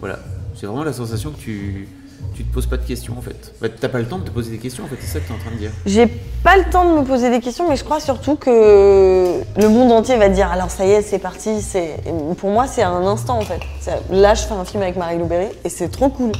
[0.00, 0.18] voilà,
[0.58, 1.88] j'ai vraiment la sensation que tu,
[2.34, 3.52] tu te poses pas de questions en fait.
[3.60, 5.28] Bah, t'as pas le temps de te poser des questions en fait, c'est ça que
[5.28, 5.70] t'es en train de dire.
[5.84, 6.06] j'ai
[6.42, 9.92] pas le temps de me poser des questions, mais je crois surtout que le monde
[9.92, 11.60] entier va dire alors ça y est, c'est parti.
[11.60, 11.96] C'est
[12.38, 13.60] pour moi, c'est un instant en fait.
[14.10, 16.32] Là, je fais un film avec Marie Louberry et c'est trop cool.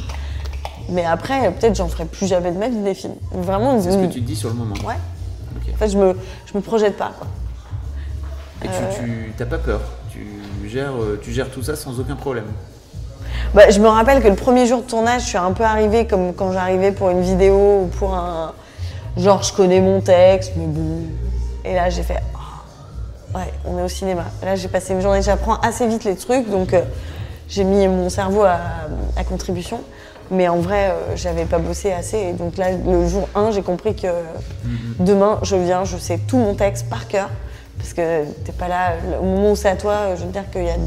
[0.89, 3.15] Mais après, peut-être j'en ferai plus jamais de ma vie des films.
[3.31, 4.75] Vraiment, C'est ce que tu te dis sur le moment.
[4.85, 4.95] Ouais.
[5.73, 7.11] En fait, je me, je me projette pas.
[7.17, 7.27] Quoi.
[8.63, 9.81] Et tu, tu t'as pas peur?
[10.11, 12.45] Tu gères, euh, tu gères tout ça sans aucun problème?
[13.53, 16.07] Bah, je me rappelle que le premier jour de tournage, je suis un peu arrivée
[16.07, 18.53] comme quand j'arrivais pour une vidéo ou pour un.
[19.17, 21.01] Genre, je connais mon texte, mais bon.
[21.65, 22.21] Et là, j'ai fait.
[22.33, 24.25] Ah, ouais, on est au cinéma.
[24.43, 26.81] Là, j'ai passé une journée, j'apprends assez vite les trucs, donc euh,
[27.49, 28.57] j'ai mis mon cerveau à,
[29.15, 29.81] à contribution.
[30.31, 32.17] Mais en vrai, euh, j'avais pas bossé assez.
[32.17, 34.07] Et donc là, le jour 1, j'ai compris que
[34.99, 37.29] demain, je viens, je sais tout mon texte par cœur.
[37.77, 40.63] Parce que t'es pas là, au moment où c'est à toi, je veux dire qu'il
[40.63, 40.77] y a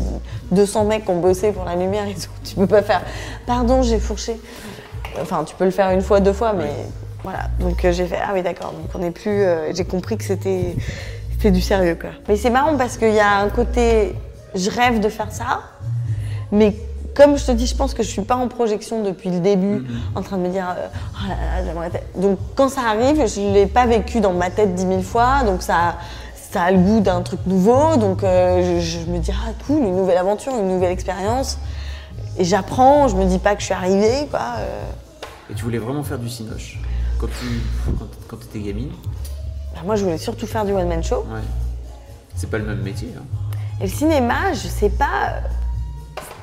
[0.50, 2.30] 200 mecs qui ont bossé pour la lumière et tout.
[2.44, 3.02] Tu peux pas faire,
[3.46, 4.40] pardon, j'ai fourché.
[5.20, 6.70] Enfin, tu peux le faire une fois, deux fois, mais
[7.22, 7.48] voilà.
[7.60, 8.72] Donc euh, j'ai fait, ah oui, d'accord.
[8.72, 9.42] Donc on est plus.
[9.44, 10.74] euh, j'ai compris que c'était
[11.32, 12.10] c'était du sérieux, quoi.
[12.28, 14.14] Mais c'est marrant parce qu'il y a un côté,
[14.54, 15.60] je rêve de faire ça,
[16.52, 16.74] mais
[17.14, 19.84] comme je te dis, je pense que je suis pas en projection depuis le début,
[20.14, 21.90] en train de me dire, euh, oh là là, j'aimerais.
[22.16, 25.62] Donc quand ça arrive, je l'ai pas vécu dans ma tête dix mille fois, donc
[25.62, 25.96] ça,
[26.52, 29.78] ça a le goût d'un truc nouveau, donc euh, je, je me dis, ah cool,
[29.82, 31.58] une nouvelle aventure, une nouvelle expérience.
[32.38, 34.40] Et j'apprends, je me dis pas que je suis arrivée, quoi.
[34.58, 34.82] euh.
[35.50, 36.78] Et tu voulais vraiment faire du cinoche
[37.18, 37.60] quand tu
[37.98, 38.90] quand, quand t'étais gamine?
[39.74, 41.26] Bah, moi, je voulais surtout faire du one-man show.
[41.32, 41.40] Ouais.
[42.36, 43.12] C'est pas le même métier.
[43.18, 43.22] hein.
[43.80, 45.34] Et le cinéma, je sais pas.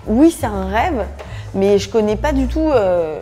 [0.08, 1.06] Oui, c'est un rêve,
[1.54, 2.60] mais je connais pas du tout.
[2.72, 3.20] euh,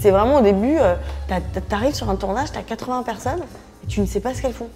[0.00, 0.94] c'est- vraiment au début, euh,
[1.28, 3.40] t'as- t'arrives sur un tournage, t'as 80 personnes
[3.88, 4.68] tu ne sais pas ce qu'elles font.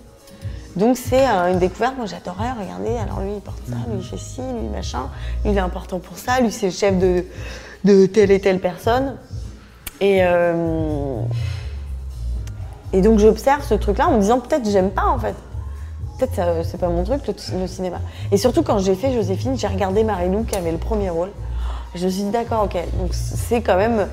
[0.74, 1.94] Donc c'est euh, une découverte.
[1.96, 2.96] Moi, j'adorais regarder.
[2.98, 5.08] Alors lui, il porte ça, lui, il fait ci, lui, machin.
[5.44, 6.40] Lui, il est important pour ça.
[6.40, 7.24] Lui, c'est le chef de,
[7.84, 9.14] de telle et telle personne.
[10.00, 11.20] Et, euh,
[12.92, 15.34] et donc j'observe ce truc-là en me disant peut-être j'aime pas en fait.
[16.18, 17.98] Peut-être ça, c'est pas mon truc le, cinéma.
[18.32, 21.30] Et surtout quand j'ai fait Joséphine, j'ai regardé Marie-Lou qui avait le premier rôle.
[21.94, 24.06] Je me suis dit d'accord, ok, donc c'est quand même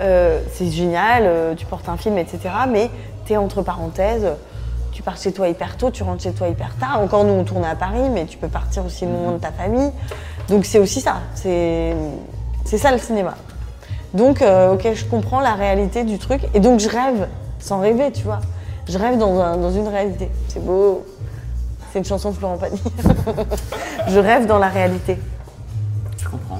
[0.00, 2.38] euh, c'est génial, euh, tu portes un film, etc.
[2.70, 2.90] Mais
[3.24, 4.26] t'es entre parenthèses,
[4.92, 7.00] tu pars chez toi hyper tôt, tu rentres chez toi hyper tard.
[7.00, 9.90] Encore nous on tournait à Paris, mais tu peux partir aussi loin de ta famille.
[10.48, 11.94] Donc c'est aussi ça, c'est
[12.64, 13.34] c'est ça le cinéma.
[14.14, 16.42] Donc, euh, ok, je comprends la réalité du truc.
[16.54, 17.26] Et donc, je rêve,
[17.58, 18.38] sans rêver, tu vois.
[18.88, 20.30] Je rêve dans, un- dans une réalité.
[20.48, 21.04] C'est beau.
[21.94, 22.82] C'est une chanson de Florent Pagny.
[24.08, 25.16] je rêve dans la réalité.
[26.20, 26.58] Je comprends.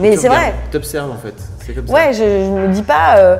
[0.00, 0.52] Mais c'est vrai.
[0.72, 1.36] T'observes en fait.
[1.60, 1.94] C'est comme ça.
[1.94, 3.18] Ouais, je, je me dis pas.
[3.18, 3.36] euh,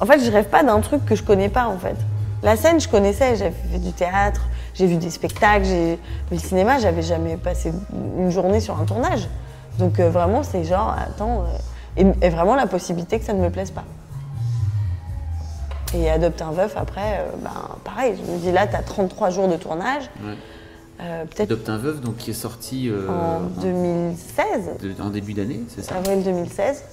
[0.00, 1.94] en fait, je rêve pas d'un truc que je connais pas, en fait.
[2.42, 3.36] La scène, je connaissais.
[3.36, 4.40] J'avais fait du théâtre,
[4.72, 5.98] j'ai vu des spectacles, j'ai.
[6.30, 7.70] Mais le cinéma, j'avais jamais passé
[8.16, 9.28] une journée sur un tournage.
[9.78, 11.42] Donc, euh, vraiment, c'est genre, attends.
[11.42, 13.84] euh, et, et vraiment la possibilité que ça ne me plaise pas.
[15.94, 17.50] Et adopter un veuf, après, euh, ben,
[17.84, 18.14] pareil.
[18.24, 20.04] Je me dis là, t'as 33 jours de tournage.
[20.24, 20.34] Ouais.
[21.02, 24.44] euh, Adopte un veuf, donc qui est sorti euh, en 2016,
[24.80, 25.96] de- en début d'année, c'est ça?
[25.96, 26.84] Avril 2016.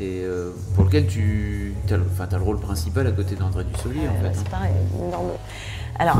[0.00, 4.14] Et euh, pour lequel tu as, t'as le rôle principal à côté d'André Dussolier en
[4.14, 4.22] fait.
[4.22, 4.32] bah, hein.
[4.36, 4.72] c'est pareil,
[5.08, 5.30] énorme-
[5.98, 6.16] Alors,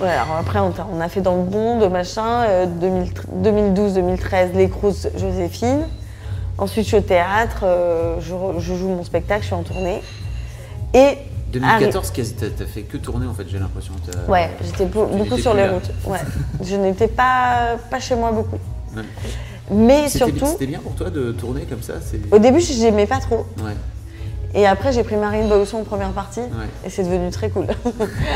[0.00, 2.66] ouais, alors après, on, a fait dans le bon, de machin, euh,
[3.42, 5.86] 2012-2013, Les Crous, Joséphine.
[6.58, 7.64] Ensuite, je suis au théâtre,
[8.20, 10.00] je, je joue mon spectacle, je suis en tournée.
[10.94, 11.18] Et.
[11.52, 13.92] 2014, quasi- t'as fait que tourner en fait, j'ai l'impression.
[14.28, 15.90] Ouais, j'étais beaucoup sur les routes.
[16.06, 16.18] Ouais.
[16.62, 18.58] je n'étais pas, pas chez moi beaucoup.
[18.96, 19.02] Ouais.
[19.70, 21.94] Mais surtout, c'était bien pour toi de tourner comme ça
[22.30, 23.46] au début, je n'aimais pas trop.
[23.58, 23.76] Ouais.
[24.54, 26.68] Et après, j'ai pris Marine Bausson en première partie Ouais.
[26.84, 27.66] et c'est devenu très cool.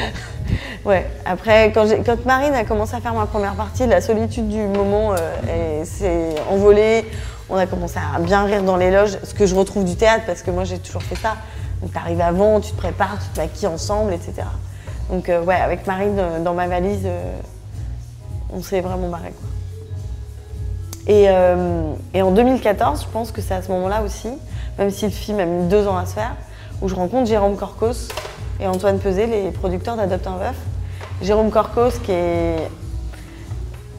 [0.86, 1.06] ouais.
[1.26, 1.86] Après, quand,
[2.24, 7.04] Marine a commencé à faire ma première partie, la solitude du moment euh, s'est envolée.
[7.50, 10.24] On a commencé à bien rire dans les loges, ce que je retrouve du théâtre
[10.26, 11.36] parce que moi j'ai toujours fait ça.
[11.82, 14.46] Donc t'arrives avant, tu te prépares, tu te maquilles ensemble, etc.
[15.10, 17.36] Donc euh, ouais, avec Marine euh, dans ma valise, euh,
[18.52, 19.32] on s'est vraiment marré.
[19.32, 19.48] Quoi.
[21.08, 21.30] Et,
[22.22, 24.28] en 2014, je pense que c'est à ce moment-là aussi,
[24.78, 26.34] même si le film a mis deux ans à se faire,
[26.82, 28.08] où je rencontre Jérôme Corcos
[28.58, 30.56] et Antoine Peset, les producteurs d'Adopte un Veuf.
[31.22, 32.68] Jérôme Corcos, qui est.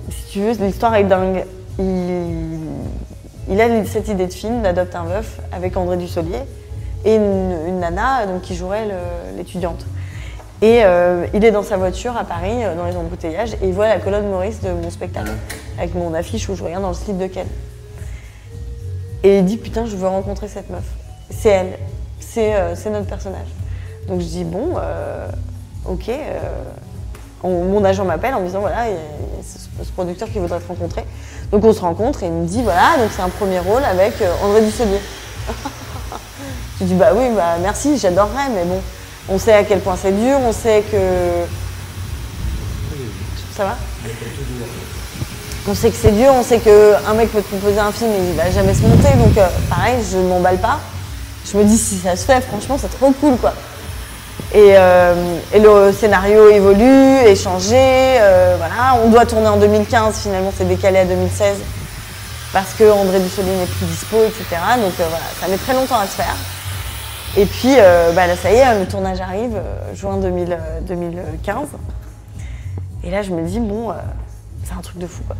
[0.09, 1.45] Si tu veux, l'histoire est dingue.
[1.79, 6.41] Il a cette idée de film d'Adopte un Veuf avec André Dussolier
[7.07, 8.87] et une, nana donc, qui jouerait
[9.35, 9.85] l'étudiante.
[10.61, 13.73] Et euh, il est dans sa voiture à Paris, euh, dans les embouteillages, et il
[13.73, 15.31] voit la colonne Maurice de mon spectacle,
[15.77, 17.47] avec mon affiche où je regarde dans le slip de Ken.
[19.23, 20.83] Et il dit Putain, je veux rencontrer cette meuf.
[21.29, 21.77] C'est elle,
[22.19, 23.47] c'est euh, notre personnage.
[24.07, 25.27] Donc je dis Bon, euh,
[25.85, 26.09] ok.
[27.43, 28.95] on- mon agent m'appelle en me disant Voilà, il
[29.45, 31.05] ce, producteur qui voudrait te rencontrer.
[31.51, 34.13] Donc on se rencontre et il me dit Voilà, donc c'est un premier rôle avec
[34.43, 34.99] André Dussolier.
[36.79, 38.79] Je dis bah oui, bah merci, j'adorerais, mais bon,
[39.29, 40.97] on sait à quel point c'est dur, on sait que.
[43.55, 43.77] Ça va
[45.67, 48.29] On sait que c'est dur, on sait qu'un mec peut te proposer un film et
[48.29, 50.79] il va jamais se monter, donc euh, pareil, je m'emballe pas.
[51.51, 53.53] Je me dis si ça se fait, franchement, c'est trop cool quoi.
[54.53, 59.01] Et, euh, et le scénario évolue, est changé, euh, voilà.
[59.03, 61.57] On doit tourner en 2015, finalement c'est décalé à 2016
[62.53, 64.45] parce que André n'est plus dispo, etc.
[64.77, 66.35] Donc voilà, ça met très longtemps à se faire.
[67.37, 70.81] Et puis euh, bah, là, ça y est, le tournage arrive, euh, juin 2000, euh,
[70.81, 71.67] 2015.
[73.03, 73.93] Et là, je me dis, bon, euh,
[74.63, 75.35] c'est un truc de fou, quoi.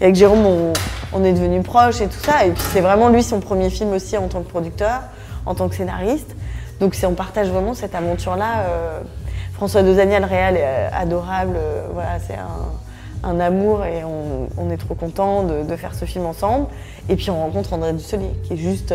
[0.00, 0.72] Et avec Jérôme,
[1.12, 2.44] on, est devenus proches et tout ça.
[2.44, 5.02] Et puis c'est vraiment lui son premier film aussi en tant que producteur,
[5.46, 6.34] en tant que scénariste.
[6.80, 8.64] Donc on partage vraiment cette aventure-là.
[8.66, 9.00] euh,
[9.54, 11.54] François Dozania, le réal, est euh, adorable.
[11.56, 12.34] euh, voilà, c'est
[13.22, 16.66] un, amour et on, est trop content de, de faire ce film ensemble.
[17.08, 18.92] Et puis on rencontre André Dussolier, qui est juste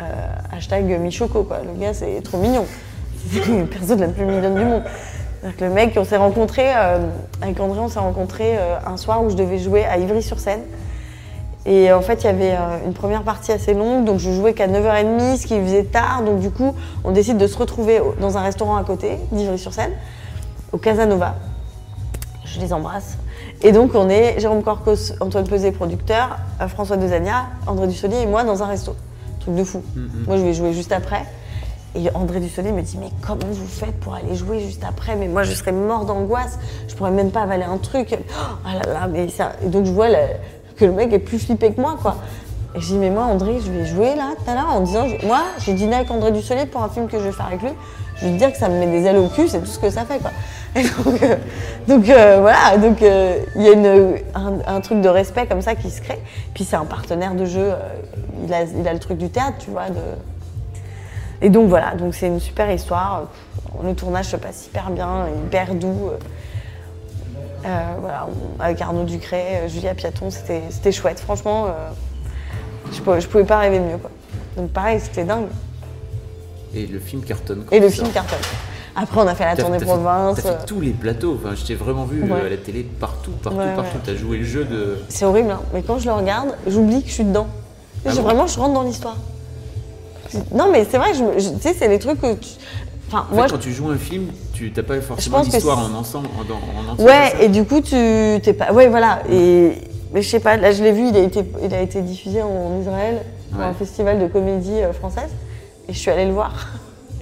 [0.00, 1.58] euh, hashtag Michoco, quoi.
[1.58, 2.66] Le gars, c'est trop mignon.
[3.30, 4.82] C'est la personne la plus mignonne du monde.
[5.58, 7.06] Que le mec, on s'est rencontrés, euh,
[7.42, 10.62] avec André, on s'est rencontrés euh, un soir où je devais jouer à Ivry-sur-Seine.
[11.66, 12.54] Et en fait, il y avait
[12.84, 16.22] une première partie assez longue, donc je jouais qu'à 9h30, ce qui faisait tard.
[16.22, 19.92] Donc du coup, on décide de se retrouver dans un restaurant à côté d'Ivry-sur-Seine,
[20.72, 21.36] au Casanova.
[22.44, 23.16] Je les embrasse.
[23.62, 26.36] Et donc, on est Jérôme Corcos, Antoine Peset, producteur,
[26.68, 28.94] François Dezania, André Dussolier et moi dans un resto.
[29.44, 29.82] Truc de fou.
[30.26, 31.24] Moi, je vais jouer juste après.
[31.94, 35.14] Et André Dussolier me dit Mais comment vous faites pour aller jouer juste après?
[35.16, 36.58] Mais moi, je serais mort d'angoisse.
[36.88, 38.16] Je pourrais même pas avaler un truc.
[38.40, 39.52] Oh là là, mais ça.
[39.62, 40.08] Et donc, je vois
[40.76, 42.16] que le mec est plus flippé que moi, quoi.
[42.74, 45.06] Et je dis Mais moi, André, je vais jouer là, tout à l'heure, en disant
[45.24, 47.70] Moi, j'ai dîné avec André Dussolier pour un film que je vais faire avec lui.
[48.16, 49.78] Je vais te dire que ça me met des ailes au cul, c'est tout ce
[49.78, 50.30] que ça fait, quoi.
[50.76, 51.36] Et donc, euh,
[51.86, 55.62] donc euh, voilà, donc euh, il y a une- un, un truc de respect comme
[55.62, 56.18] ça qui se crée.
[56.54, 57.72] Puis c'est un partenaire de jeu,
[58.44, 59.88] il, a, il a le truc du théâtre, tu vois.
[59.90, 60.00] De...
[61.42, 63.24] Et donc voilà, donc c'est une super histoire.
[63.82, 66.10] Le tournage se passe hyper bien, hyper doux.
[67.62, 68.26] Voilà,
[68.60, 71.18] avec Arnaud Ducré, euh, Julia Piaton, c'était chouette.
[71.20, 71.68] Franchement,
[72.92, 73.96] je, pouvais, je pouvais pas rêver mieux.
[73.96, 74.10] Quoi.
[74.56, 75.46] Donc pareil, c'était dingue.
[76.74, 77.64] Et le film cartonne.
[77.64, 78.38] quand Et le il film cartonne.
[78.96, 80.36] Après, on a fait la tournée fait- province.
[80.42, 81.38] T'as fait tous les plateaux.
[81.42, 82.46] Enfin, je t'ai vraiment vu euh, Ouais.
[82.46, 83.98] à la télé partout, partout, Ouais, partout.
[84.04, 84.98] T'as joué le jeu de.
[85.08, 85.60] C'est horrible, hein.
[85.72, 87.46] mais quand je le regarde, j'oublie que je suis dedans.
[88.06, 89.16] Ah Je- bon vraiment, je rentre dans l'histoire.
[90.52, 92.48] Non, mais c'est vrai, je tu sais, c'est les trucs que tu...
[93.08, 95.94] Enfin, En fait, moi, quand tu joues un film, tu t'as pas forcément l'histoire en
[95.98, 97.90] ensemble, en, en, Ouais, et du coup, tu
[98.42, 98.72] t'es pas...
[98.72, 99.20] Ouais, voilà.
[99.30, 99.72] Et...
[100.12, 101.44] Mais je sais pas, là, je l'ai vu, il a, été...
[101.62, 103.66] il a été diffusé en Israël pour Ouais.
[103.66, 105.30] un festival de comédie euh, française.
[105.88, 106.52] Et je suis allée le voir.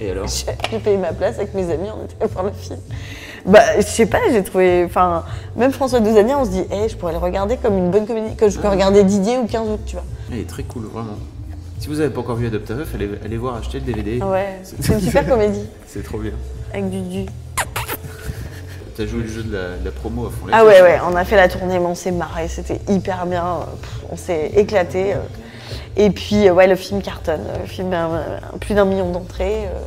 [0.03, 0.27] Et alors
[0.71, 2.81] J'ai payé ma place avec mes amis, on était allés voir le film.
[3.47, 4.85] Bah, je sais pas, j'ai trouvé.
[4.85, 5.25] Enfin,
[5.57, 8.35] même François Dezania, on se dit, hey, je pourrais le regarder comme une bonne comédie,
[8.37, 10.05] que je peux regarder Didier ou 15 août, tu vois.
[10.31, 11.17] Il est très cool, vraiment.
[11.79, 14.19] Si vous avez pas encore vu Adopt a allez, allez voir acheter le DVD.
[14.23, 16.33] Ah Ouais, c'est une super comédie, C'est trop bien.
[16.73, 17.27] avec du du.
[18.97, 20.47] T'as joué le jeu de la, de la promo à fond.
[20.53, 23.61] Ah ouais, ouais, on a fait la tournée, mais on s'est marré, c'était hyper bien,
[23.81, 25.15] Pff, on s'est éclaté.
[25.97, 28.09] Et puis, euh, ouais, le film cartonne, le film a
[28.61, 29.67] plus d'un million d'entrées.
[29.67, 29.81] euh,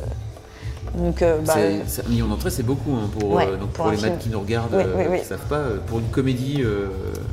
[0.94, 1.54] Donc, euh, bah,
[1.86, 4.00] C'est- un million d'entrées, c'est beaucoup hein, pour, Ouais, euh, donc pour pour un les
[4.00, 5.18] maths qui nous regardent, Oui, oui, oui.
[5.20, 5.60] qui savent pas.
[5.88, 6.86] Pour une comédie, euh,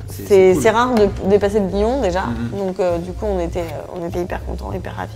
[0.09, 0.67] c'est cool.
[0.67, 2.23] rare de dépasser le million déjà.
[2.23, 2.59] Mhm.
[2.59, 3.63] Donc, du coup, on était,
[3.95, 5.13] on était hyper contents, hyper ravis.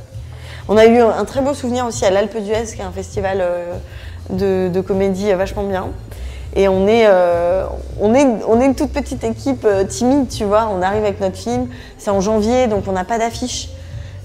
[0.70, 3.44] On a eu un très beau souvenir aussi à l'Alpe d'Huez, qui est un festival
[4.30, 5.88] de, de comédie vachement bien.
[6.58, 7.68] Et on est, euh,
[8.02, 10.68] on est, on est une toute petite équipe euh, timide, tu vois.
[10.76, 11.68] On arrive avec notre film,
[12.00, 13.70] c'est en janvier, donc on n'a pas d'affiche.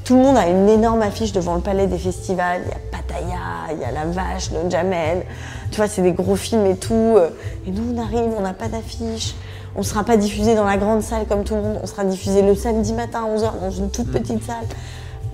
[0.02, 2.62] Tout le monde a une énorme affiche devant le palais des festivals.
[2.64, 5.26] Il y a Pattaya, il y a La Vache de Jamel.
[5.70, 7.18] Tu vois, c'est des gros films et tout.
[7.66, 9.34] Et nous, on arrive, on n'a pas d'affiche.
[9.76, 11.80] On ne sera pas diffusé dans la grande salle comme tout le monde.
[11.82, 14.64] On sera diffusé le samedi matin à 11h dans une toute petite salle.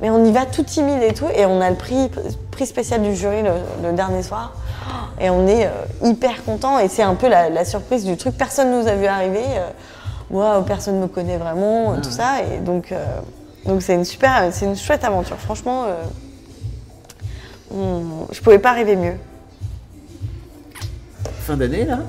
[0.03, 1.29] Mais on y va tout timide et tout.
[1.35, 2.11] Et on a le prix,
[2.51, 3.53] prix spécial du jury le,
[3.89, 4.53] le dernier soir.
[5.21, 5.71] Et on est euh,
[6.05, 6.79] hyper content.
[6.79, 8.37] Et c'est un peu la, la surprise du truc.
[8.37, 9.45] Personne nous a vu arriver.
[10.31, 12.43] Moi, personne ne me connaît vraiment, tout ça.
[12.43, 13.05] Et donc, euh,
[13.65, 15.37] donc c'est une super, c'est une chouette aventure.
[15.39, 15.95] Franchement, euh,
[17.75, 19.15] on- je pouvais pas rêver mieux.
[21.41, 22.01] Fin d'année, là,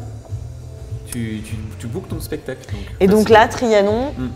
[1.08, 2.60] tu, tu, tu bookes ton spectacle.
[2.72, 4.28] Donc, Et donc là, Trianon, Mm.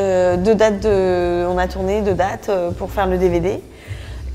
[0.00, 3.62] euh, deux dates de, on a tourné deux dates pour faire le DVD.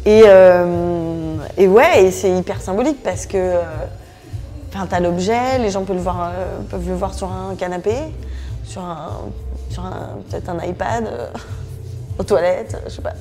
[0.06, 3.62] Et, euh, et ouais, et c'est hyper symbolique parce que, euh,
[4.90, 7.96] t'as l'objet, les gens peuvent le voir, euh, peuvent le voir sur un canapé,
[8.66, 9.22] sur un,
[9.72, 11.10] sur un peut-être un iPad,
[12.20, 13.14] aux toilettes, je sais pas.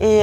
[0.00, 0.20] Et,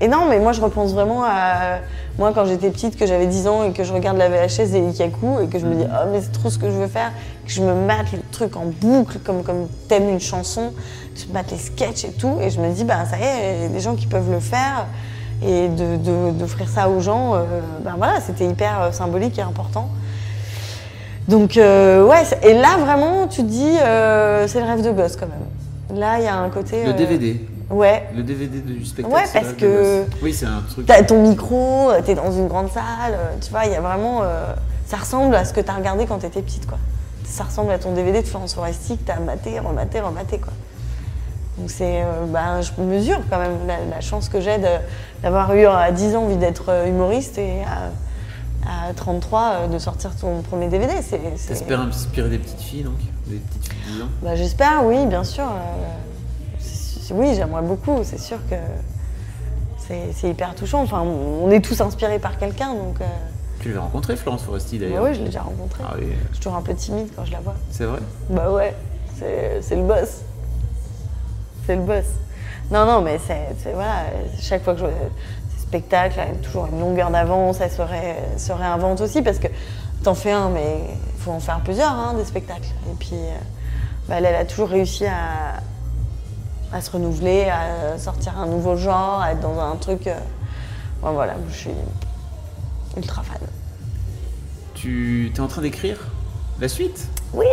[0.00, 1.78] et non, mais moi je repense vraiment à
[2.20, 4.80] moi quand j'étais petite, que j'avais 10 ans et que je regarde la VHS des
[4.90, 7.10] Ikaku et que je me dis oh mais c'est trop ce que je veux faire,
[7.46, 10.72] que je me mate le truc en boucle comme comme t'aimes une chanson,
[11.16, 13.56] je me mate les sketchs et tout et je me dis bah ça y est,
[13.56, 14.86] il y a des gens qui peuvent le faire
[15.42, 17.38] et de- de- d'offrir ça aux gens, euh,
[17.82, 19.88] ben voilà c'était hyper euh, symbolique et important.
[21.26, 25.16] Donc euh, ouais, et là vraiment tu te dis euh, c'est le rêve de gosse
[25.16, 25.98] quand même.
[25.98, 27.40] Là il y a un côté Le DVD.
[27.70, 29.14] Ouais, Le DVD du spectacle.
[29.14, 30.04] Ouais, parce que.
[30.22, 30.86] Oui, c'est un truc.
[30.86, 33.80] T'as ton micro, euh, t'es dans une grande salle, euh, tu vois, il y a
[33.80, 34.20] vraiment.
[34.24, 34.52] euh,
[34.86, 36.78] ça ressemble à ce que t'as regardé quand t'étais petite, quoi.
[37.24, 40.52] Ça ressemble à ton DVD de Florence Foresti que t'as maté, rematé, rematé, quoi.
[41.58, 42.02] Donc c'est.
[42.02, 44.56] euh, bah, je mesure quand même la, la chance que j'ai
[45.22, 47.62] d'avoir eu à 10 ans envie d'être humoriste et
[48.66, 50.92] à, à 33 euh, de sortir ton premier DVD.
[51.46, 52.98] T'espères inspirer des petites filles, donc?
[53.28, 54.08] Des petites filles de 10 ans?
[54.22, 55.44] Bah, J'espère, oui, bien sûr.
[55.44, 55.86] euh,
[57.12, 58.56] oui, j'aimerais beaucoup, c'est sûr que
[60.14, 60.82] c'est, hyper touchant.
[60.82, 63.00] Enfin, on est tous inspirés par quelqu'un, donc.
[63.00, 63.04] euh,
[63.60, 65.82] Tu l'avais rencontré, Florence Foresti, bah d'ailleurs oui, je l'ai déjà rencontrée.
[65.86, 67.54] Ah oui, Je suis toujours un peu timide quand je la vois.
[67.70, 67.98] c'est vrai.
[68.28, 68.74] Bah ouais,
[69.18, 70.20] c'est, le boss.
[71.66, 72.04] C'est le boss.
[72.70, 74.04] Non, non, mais c'est, c'est- voilà,
[74.40, 74.94] chaque fois que je vois
[75.56, 79.38] ces spectacles, elle a toujours une longueur d'avance, elle se, ré- se réinvente aussi parce
[79.38, 79.48] que
[80.04, 80.78] t'en fais un, mais
[81.16, 82.68] il faut en faire plusieurs, hein, des spectacles.
[82.90, 83.34] Et puis, euh,
[84.08, 85.60] bah, elle, elle a toujours réussi à,
[86.72, 90.06] à se renouveler, à sortir un nouveau genre, à être dans un truc.
[90.06, 90.14] euh,
[91.02, 91.70] bon, voilà, je suis
[92.96, 93.38] ultra fan.
[94.74, 95.98] Tu es en train d'écrire
[96.60, 97.06] la suite?
[97.34, 97.46] Oui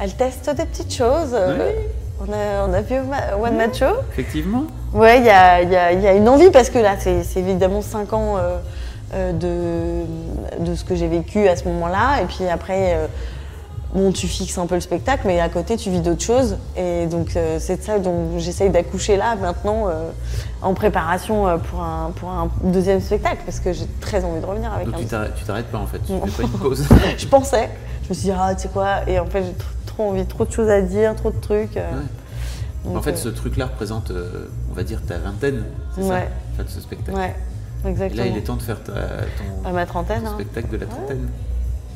[0.00, 1.30] Elle teste des petites choses.
[1.34, 1.86] euh, Oui.
[2.20, 2.94] On, a, on a vu
[3.42, 3.96] One Man Show.
[4.12, 4.64] Effectivement.
[4.92, 6.94] Ouais, il y a, il y a- il y a une envie parce que là,
[6.98, 8.58] c'est évidemment 5 ans euh,
[9.14, 12.22] euh, de, de ce que j'ai vécu à ce moment-là.
[12.22, 13.06] Et puis après, euh,
[13.94, 16.56] bon, tu fixes un peu le spectacle, mais à côté, tu vis d'autres choses.
[16.76, 20.10] Et donc, euh, c'est de ça dont j'essaye d'accoucher là, maintenant, euh,
[20.62, 24.46] en préparation euh, pour un, pour un deuxième spectacle, parce que j'ai très envie de
[24.46, 24.98] revenir avec Donc un
[25.36, 26.84] tu t'arrêtes, pas en fait, tu fais pas une pause.
[27.16, 27.70] je pensais.
[28.04, 30.26] Je me suis dit, ah, tu sais quoi Et en fait, j'ai tr- trop envie,
[30.26, 31.76] trop de choses à dire, trop de trucs.
[31.76, 31.82] Ouais.
[32.84, 34.12] Donc, en fait, ce truc-là représente,
[34.70, 35.62] on va dire, ta vingtaine,
[35.94, 36.28] c'est ça Ouais.
[36.52, 37.16] En fait, ce spectacle.
[37.16, 37.34] Ouais,
[37.84, 38.22] Et exactement.
[38.24, 40.34] là, il est temps de faire ta- ton, À ma trentaine, ton hein.
[40.34, 41.28] spectacle de la trentaine.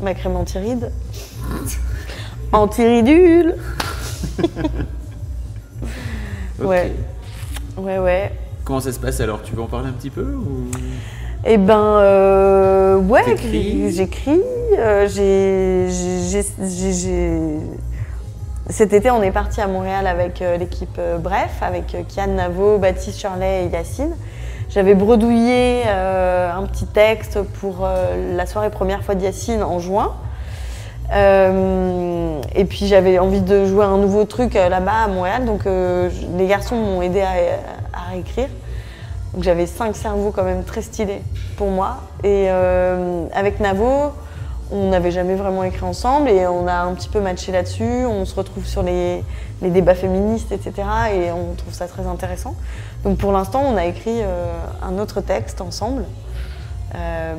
[0.00, 0.90] Ma crème antiride.
[2.52, 3.56] Antiridule
[6.60, 6.66] Ok.
[6.66, 6.92] Ouais.
[7.76, 8.32] Ouais, ouais.
[8.64, 9.42] Comment ça se passe alors?
[9.42, 10.68] Tu veux en parler un petit peu ou...
[11.44, 13.22] Eh ben, euh, ouais,
[13.90, 14.42] j'écris.
[14.76, 15.06] euh,
[18.68, 23.20] Cet été, on est parti à Montréal avec euh, l'équipe Bref, avec Kian Navo, Baptiste
[23.20, 24.16] Shirley et Yacine.
[24.70, 29.78] J'avais bredouillé euh, un petit texte pour euh, la soirée première fois de Yacine en
[29.78, 30.12] juin.
[31.14, 36.46] Euh, et puis j'avais envie de jouer un nouveau truc là-bas à Montréal, donc les
[36.46, 37.30] garçons m'ont aidé à,
[37.94, 38.48] à réécrire.
[39.32, 41.22] Donc j'avais cinq cerveaux quand même très stylés
[41.56, 42.00] pour moi.
[42.22, 44.12] Et avec Navo,
[44.70, 48.04] on n'avait jamais vraiment écrit ensemble et on a un petit peu matché là-dessus.
[48.04, 49.24] On se retrouve sur les,
[49.62, 50.72] les débats féministes, etc.
[51.14, 52.54] Et on trouve ça très intéressant.
[53.04, 54.46] Donc pour l'instant, on a écrit euh,
[54.82, 56.04] un autre texte ensemble
[56.94, 57.34] euh,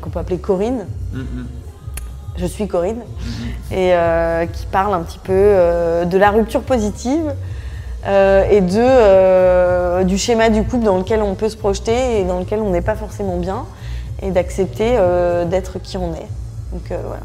[0.00, 0.86] qu'on peut appeler Corinne.
[1.12, 1.46] Mhm.
[2.36, 3.02] Je suis Corinne,
[3.70, 7.32] et euh, qui parle un petit peu euh, de la rupture positive
[8.06, 12.40] euh, et de, du schéma du couple dans lequel on peut se projeter et dans
[12.40, 13.66] lequel on n'est pas forcément bien,
[14.20, 14.98] et d'accepter
[15.48, 16.28] d'être qui on est.
[16.72, 17.22] Donc voilà.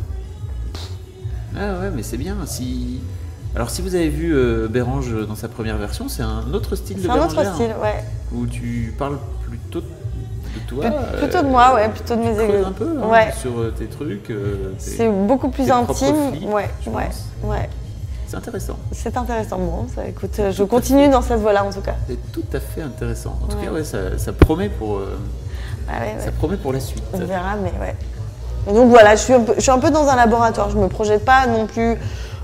[1.58, 2.36] Ah ouais, mais c'est bien.
[2.46, 3.02] Si...
[3.56, 6.98] Alors, si vous avez vu euh, Bérange dans sa première version, c'est un autre style
[6.98, 8.04] de C'est un autre style, ouais.
[8.34, 10.86] Où tu parles plutôt de toi.
[10.86, 12.64] Plut- plutôt de euh, moi, ouais, plutôt de mes aiguilles.
[12.66, 13.32] un peu hein, Ouais.
[13.40, 14.30] sur euh, tes trucs.
[14.30, 16.16] euh, C'est beaucoup plus intime.
[16.32, 17.24] flics, ouais, ouais, pense.
[17.44, 17.70] ouais.
[18.28, 18.78] C'est intéressant.
[18.92, 19.58] C'est intéressant.
[19.58, 21.96] Bon, ça, écoute, euh, je continue dans cette voie-là en tout cas.
[22.08, 23.40] C'est tout à fait intéressant.
[23.44, 23.66] En tout Ouais.
[23.66, 25.18] cas, ouais, ça, ça promet pour, euh,
[25.90, 26.24] Ah ouais, ouais.
[26.24, 27.04] ça promet pour la suite.
[27.14, 27.96] On verra, mais ouais.
[28.72, 30.70] Donc voilà, je suis, un peu, je suis un peu dans un laboratoire.
[30.70, 31.98] Je me projette pas non plus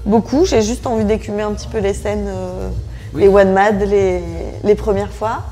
[0.05, 0.45] beaucoup.
[0.45, 2.69] J'ai juste envie d'écumer un petit peu les scènes, euh,
[3.13, 3.21] Oui.
[3.23, 4.21] les one mad, les,
[4.63, 5.43] les premières fois,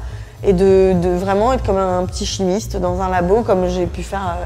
[0.43, 4.04] et de, de vraiment être comme un petit chimiste dans un labo, comme j'ai pu
[4.04, 4.45] faire euh,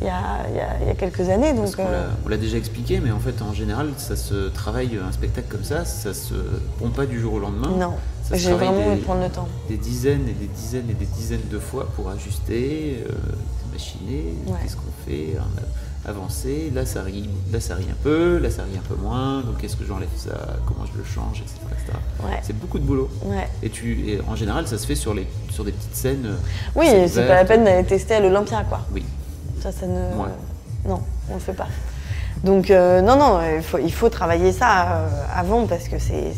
[0.00, 1.52] il y, y a- il y a quelques années.
[1.54, 5.10] Donc euh, on l'a déjà expliqué, mais en fait, en général, ça se travaille un
[5.10, 6.34] spectacle comme ça, ça se
[6.78, 7.70] pompe pas du jour au lendemain.
[7.78, 7.94] non,
[8.32, 9.48] J'ai vraiment envie de prendre le temps.
[9.68, 13.12] des dizaines et des dizaines et des dizaines de fois pour ajuster, euh,
[13.72, 14.52] machiner, Ouais.
[14.62, 15.40] qu'est-ce qu'on fait, euh,
[16.06, 19.40] avancer, là ça rit, là ça rit un peu, là ça rit un peu moins,
[19.42, 20.30] donc est-ce que j'enlève ça,
[20.66, 21.98] comment je le change, etc.
[22.24, 22.38] Ouais.
[22.42, 23.08] C'est beaucoup de boulot.
[23.24, 23.48] Ouais.
[23.62, 26.26] Et, tu, et en général ça se fait sur, les, sur des petites scènes.
[26.26, 26.36] euh,
[26.76, 28.80] Oui, c'est pas la peine d'aller tester à l'Olympia, quoi.
[28.92, 29.04] Oui,
[29.60, 29.94] Ça, ça ne.
[30.16, 30.28] Ouais.
[30.86, 31.00] Non,
[31.30, 31.66] on le fait pas.
[32.44, 36.32] Donc, euh, non, non, il faut, il faut travailler ça euh, avant parce que c'est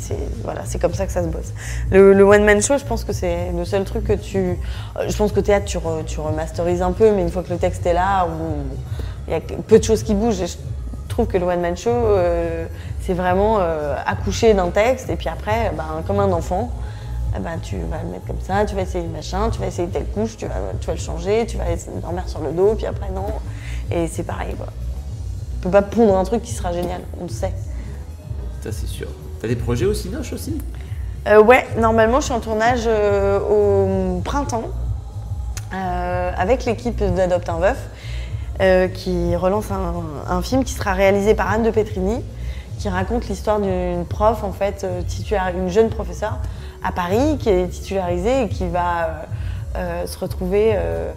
[0.45, 1.53] voilà, c'est comme ça que ça se bosse.
[1.91, 4.57] Le, le one-man show, je pense que c'est le seul truc que tu.
[5.07, 7.59] Je pense que théâtre, tu, re- tu remasterises un peu, mais une fois que le
[7.59, 8.31] texte est là, où
[9.29, 10.41] il y a peu de choses qui bougent.
[10.41, 10.57] Et je
[11.09, 12.67] trouve que le one-man show, euh,
[13.03, 16.71] c'est vraiment euh, accoucher d'un texte et puis après, ben, comme un enfant.
[17.37, 19.89] eh ben, tu vas le mettre comme ça, tu vas essayer machin, tu vas essayer
[19.89, 21.65] telle couche, tu vas, tu vas le changer, tu vas
[22.03, 23.27] dormir sur le dos, puis après non.
[23.91, 24.67] Et c'est pareil quoi.
[25.59, 27.53] On peut pas pondre un truc qui sera génial, on le sait.
[28.63, 29.09] ça c'est sûr.
[29.41, 30.59] T'as des projets au Cinoche aussi?
[31.27, 34.65] Euh, ouais, normalement je suis en tournage euh, au printemps
[35.75, 37.79] euh, avec l'équipe d'Adopte un veuf
[38.61, 42.23] euh, qui relance un, un film qui sera réalisé par Anne de Petrini
[42.79, 46.39] qui raconte l'histoire d'une prof en fait euh, titulaire, une jeune professeure
[46.85, 49.25] à Paris qui est titularisée et qui va
[49.77, 51.11] euh, se retrouver euh,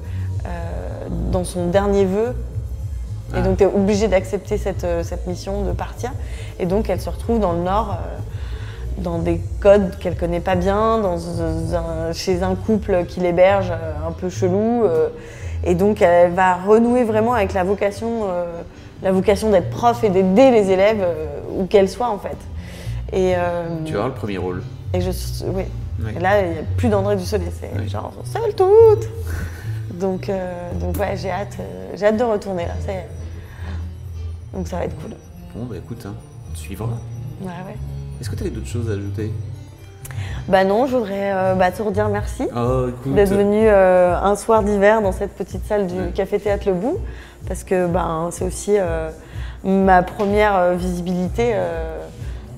[1.32, 2.36] dans son dernier vœu
[3.34, 3.42] et Ah.
[3.42, 6.12] donc, tu es obligé d'accepter cette, cette mission de partir.
[6.60, 7.98] Et donc, elle se retrouve dans le Nord,
[8.98, 14.12] dans des codes qu'elle connaît pas bien, dans un- chez un couple qui l'héberge un
[14.12, 14.84] peu chelou.
[14.84, 15.08] euh,
[15.64, 18.46] et donc, elle va renouer vraiment avec la vocation, euh,
[19.04, 21.26] la vocation d'être prof et d'aider les élèves, euh,
[21.58, 22.38] où qu'elle soit, en fait.
[23.14, 24.64] Et, euh, Tu avoir le premier rôle.
[24.94, 25.10] et je,
[25.46, 25.64] oui.
[26.16, 27.88] Et là, il n'y a plus d'André Dussolet, c'est Oui.
[27.88, 29.08] genre seule toute.
[29.94, 30.32] Donc,
[30.80, 31.58] donc ouais, j'ai hâte,
[31.94, 32.74] j'ai hâte de retourner là.
[32.84, 33.08] ça y est.
[34.54, 35.12] Donc ça va être cool.
[35.56, 36.14] Bon bah écoute, hein,
[36.50, 36.88] on te suivra.
[37.42, 37.76] Ouais, ouais.
[38.20, 39.32] Est-ce que tu avais d'autres choses à ajouter?
[40.52, 44.36] Bah non, je voudrais euh, bah, te redire merci Oh écoute, d'être venu euh, un
[44.36, 46.12] soir d'hiver dans cette petite salle du Ouais.
[46.14, 46.98] Café Théâtre Le Bout,
[47.48, 49.10] parce que ben, c'est aussi euh,
[49.64, 51.54] ma première euh, visibilité,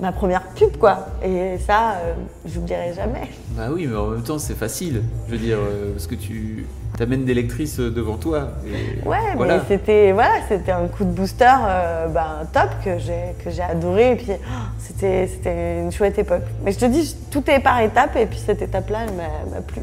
[0.00, 1.06] ma première pub quoi.
[1.22, 2.14] Et ça, euh,
[2.46, 3.28] j'oublierai jamais.
[3.50, 5.02] Bah oui, mais en même temps, c'est facile.
[5.26, 6.66] Je veux dire, euh, parce que tu
[6.98, 8.48] t'amènes des lectrices euh, devant toi.
[8.66, 9.56] et Ouais, voilà.
[9.56, 13.62] mais c'était voilà, c'était un coup de booster euh, ben, top que j'ai que j'ai
[13.62, 16.44] adoré et puis oh, c'était c'était une chouette époque.
[16.64, 19.60] Mais je te dis, tout est par étapes et puis cette étape-là, elle m'a m'a
[19.62, 19.82] plu.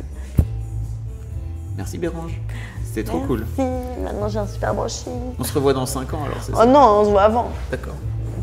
[1.77, 2.39] Merci Bérange.
[2.85, 3.45] C'était trop cool.
[3.57, 3.71] Merci.
[4.03, 5.13] Maintenant j'ai un super brushing.
[5.39, 6.65] On se revoit dans 5 ans alors, c'est Oh ça?
[6.65, 7.47] non, on se voit avant.
[7.71, 7.95] D'accord.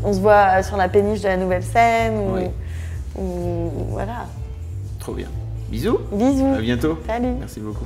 [0.03, 2.43] On se voit sur la péniche de la nouvelle scène ou, Oui.
[3.17, 4.25] ou- voilà.
[4.99, 5.27] Trop bien.
[5.69, 5.99] Bisous.
[6.11, 6.55] Bisous.
[6.57, 6.97] À bientôt.
[7.07, 7.33] Salut.
[7.39, 7.85] Merci beaucoup.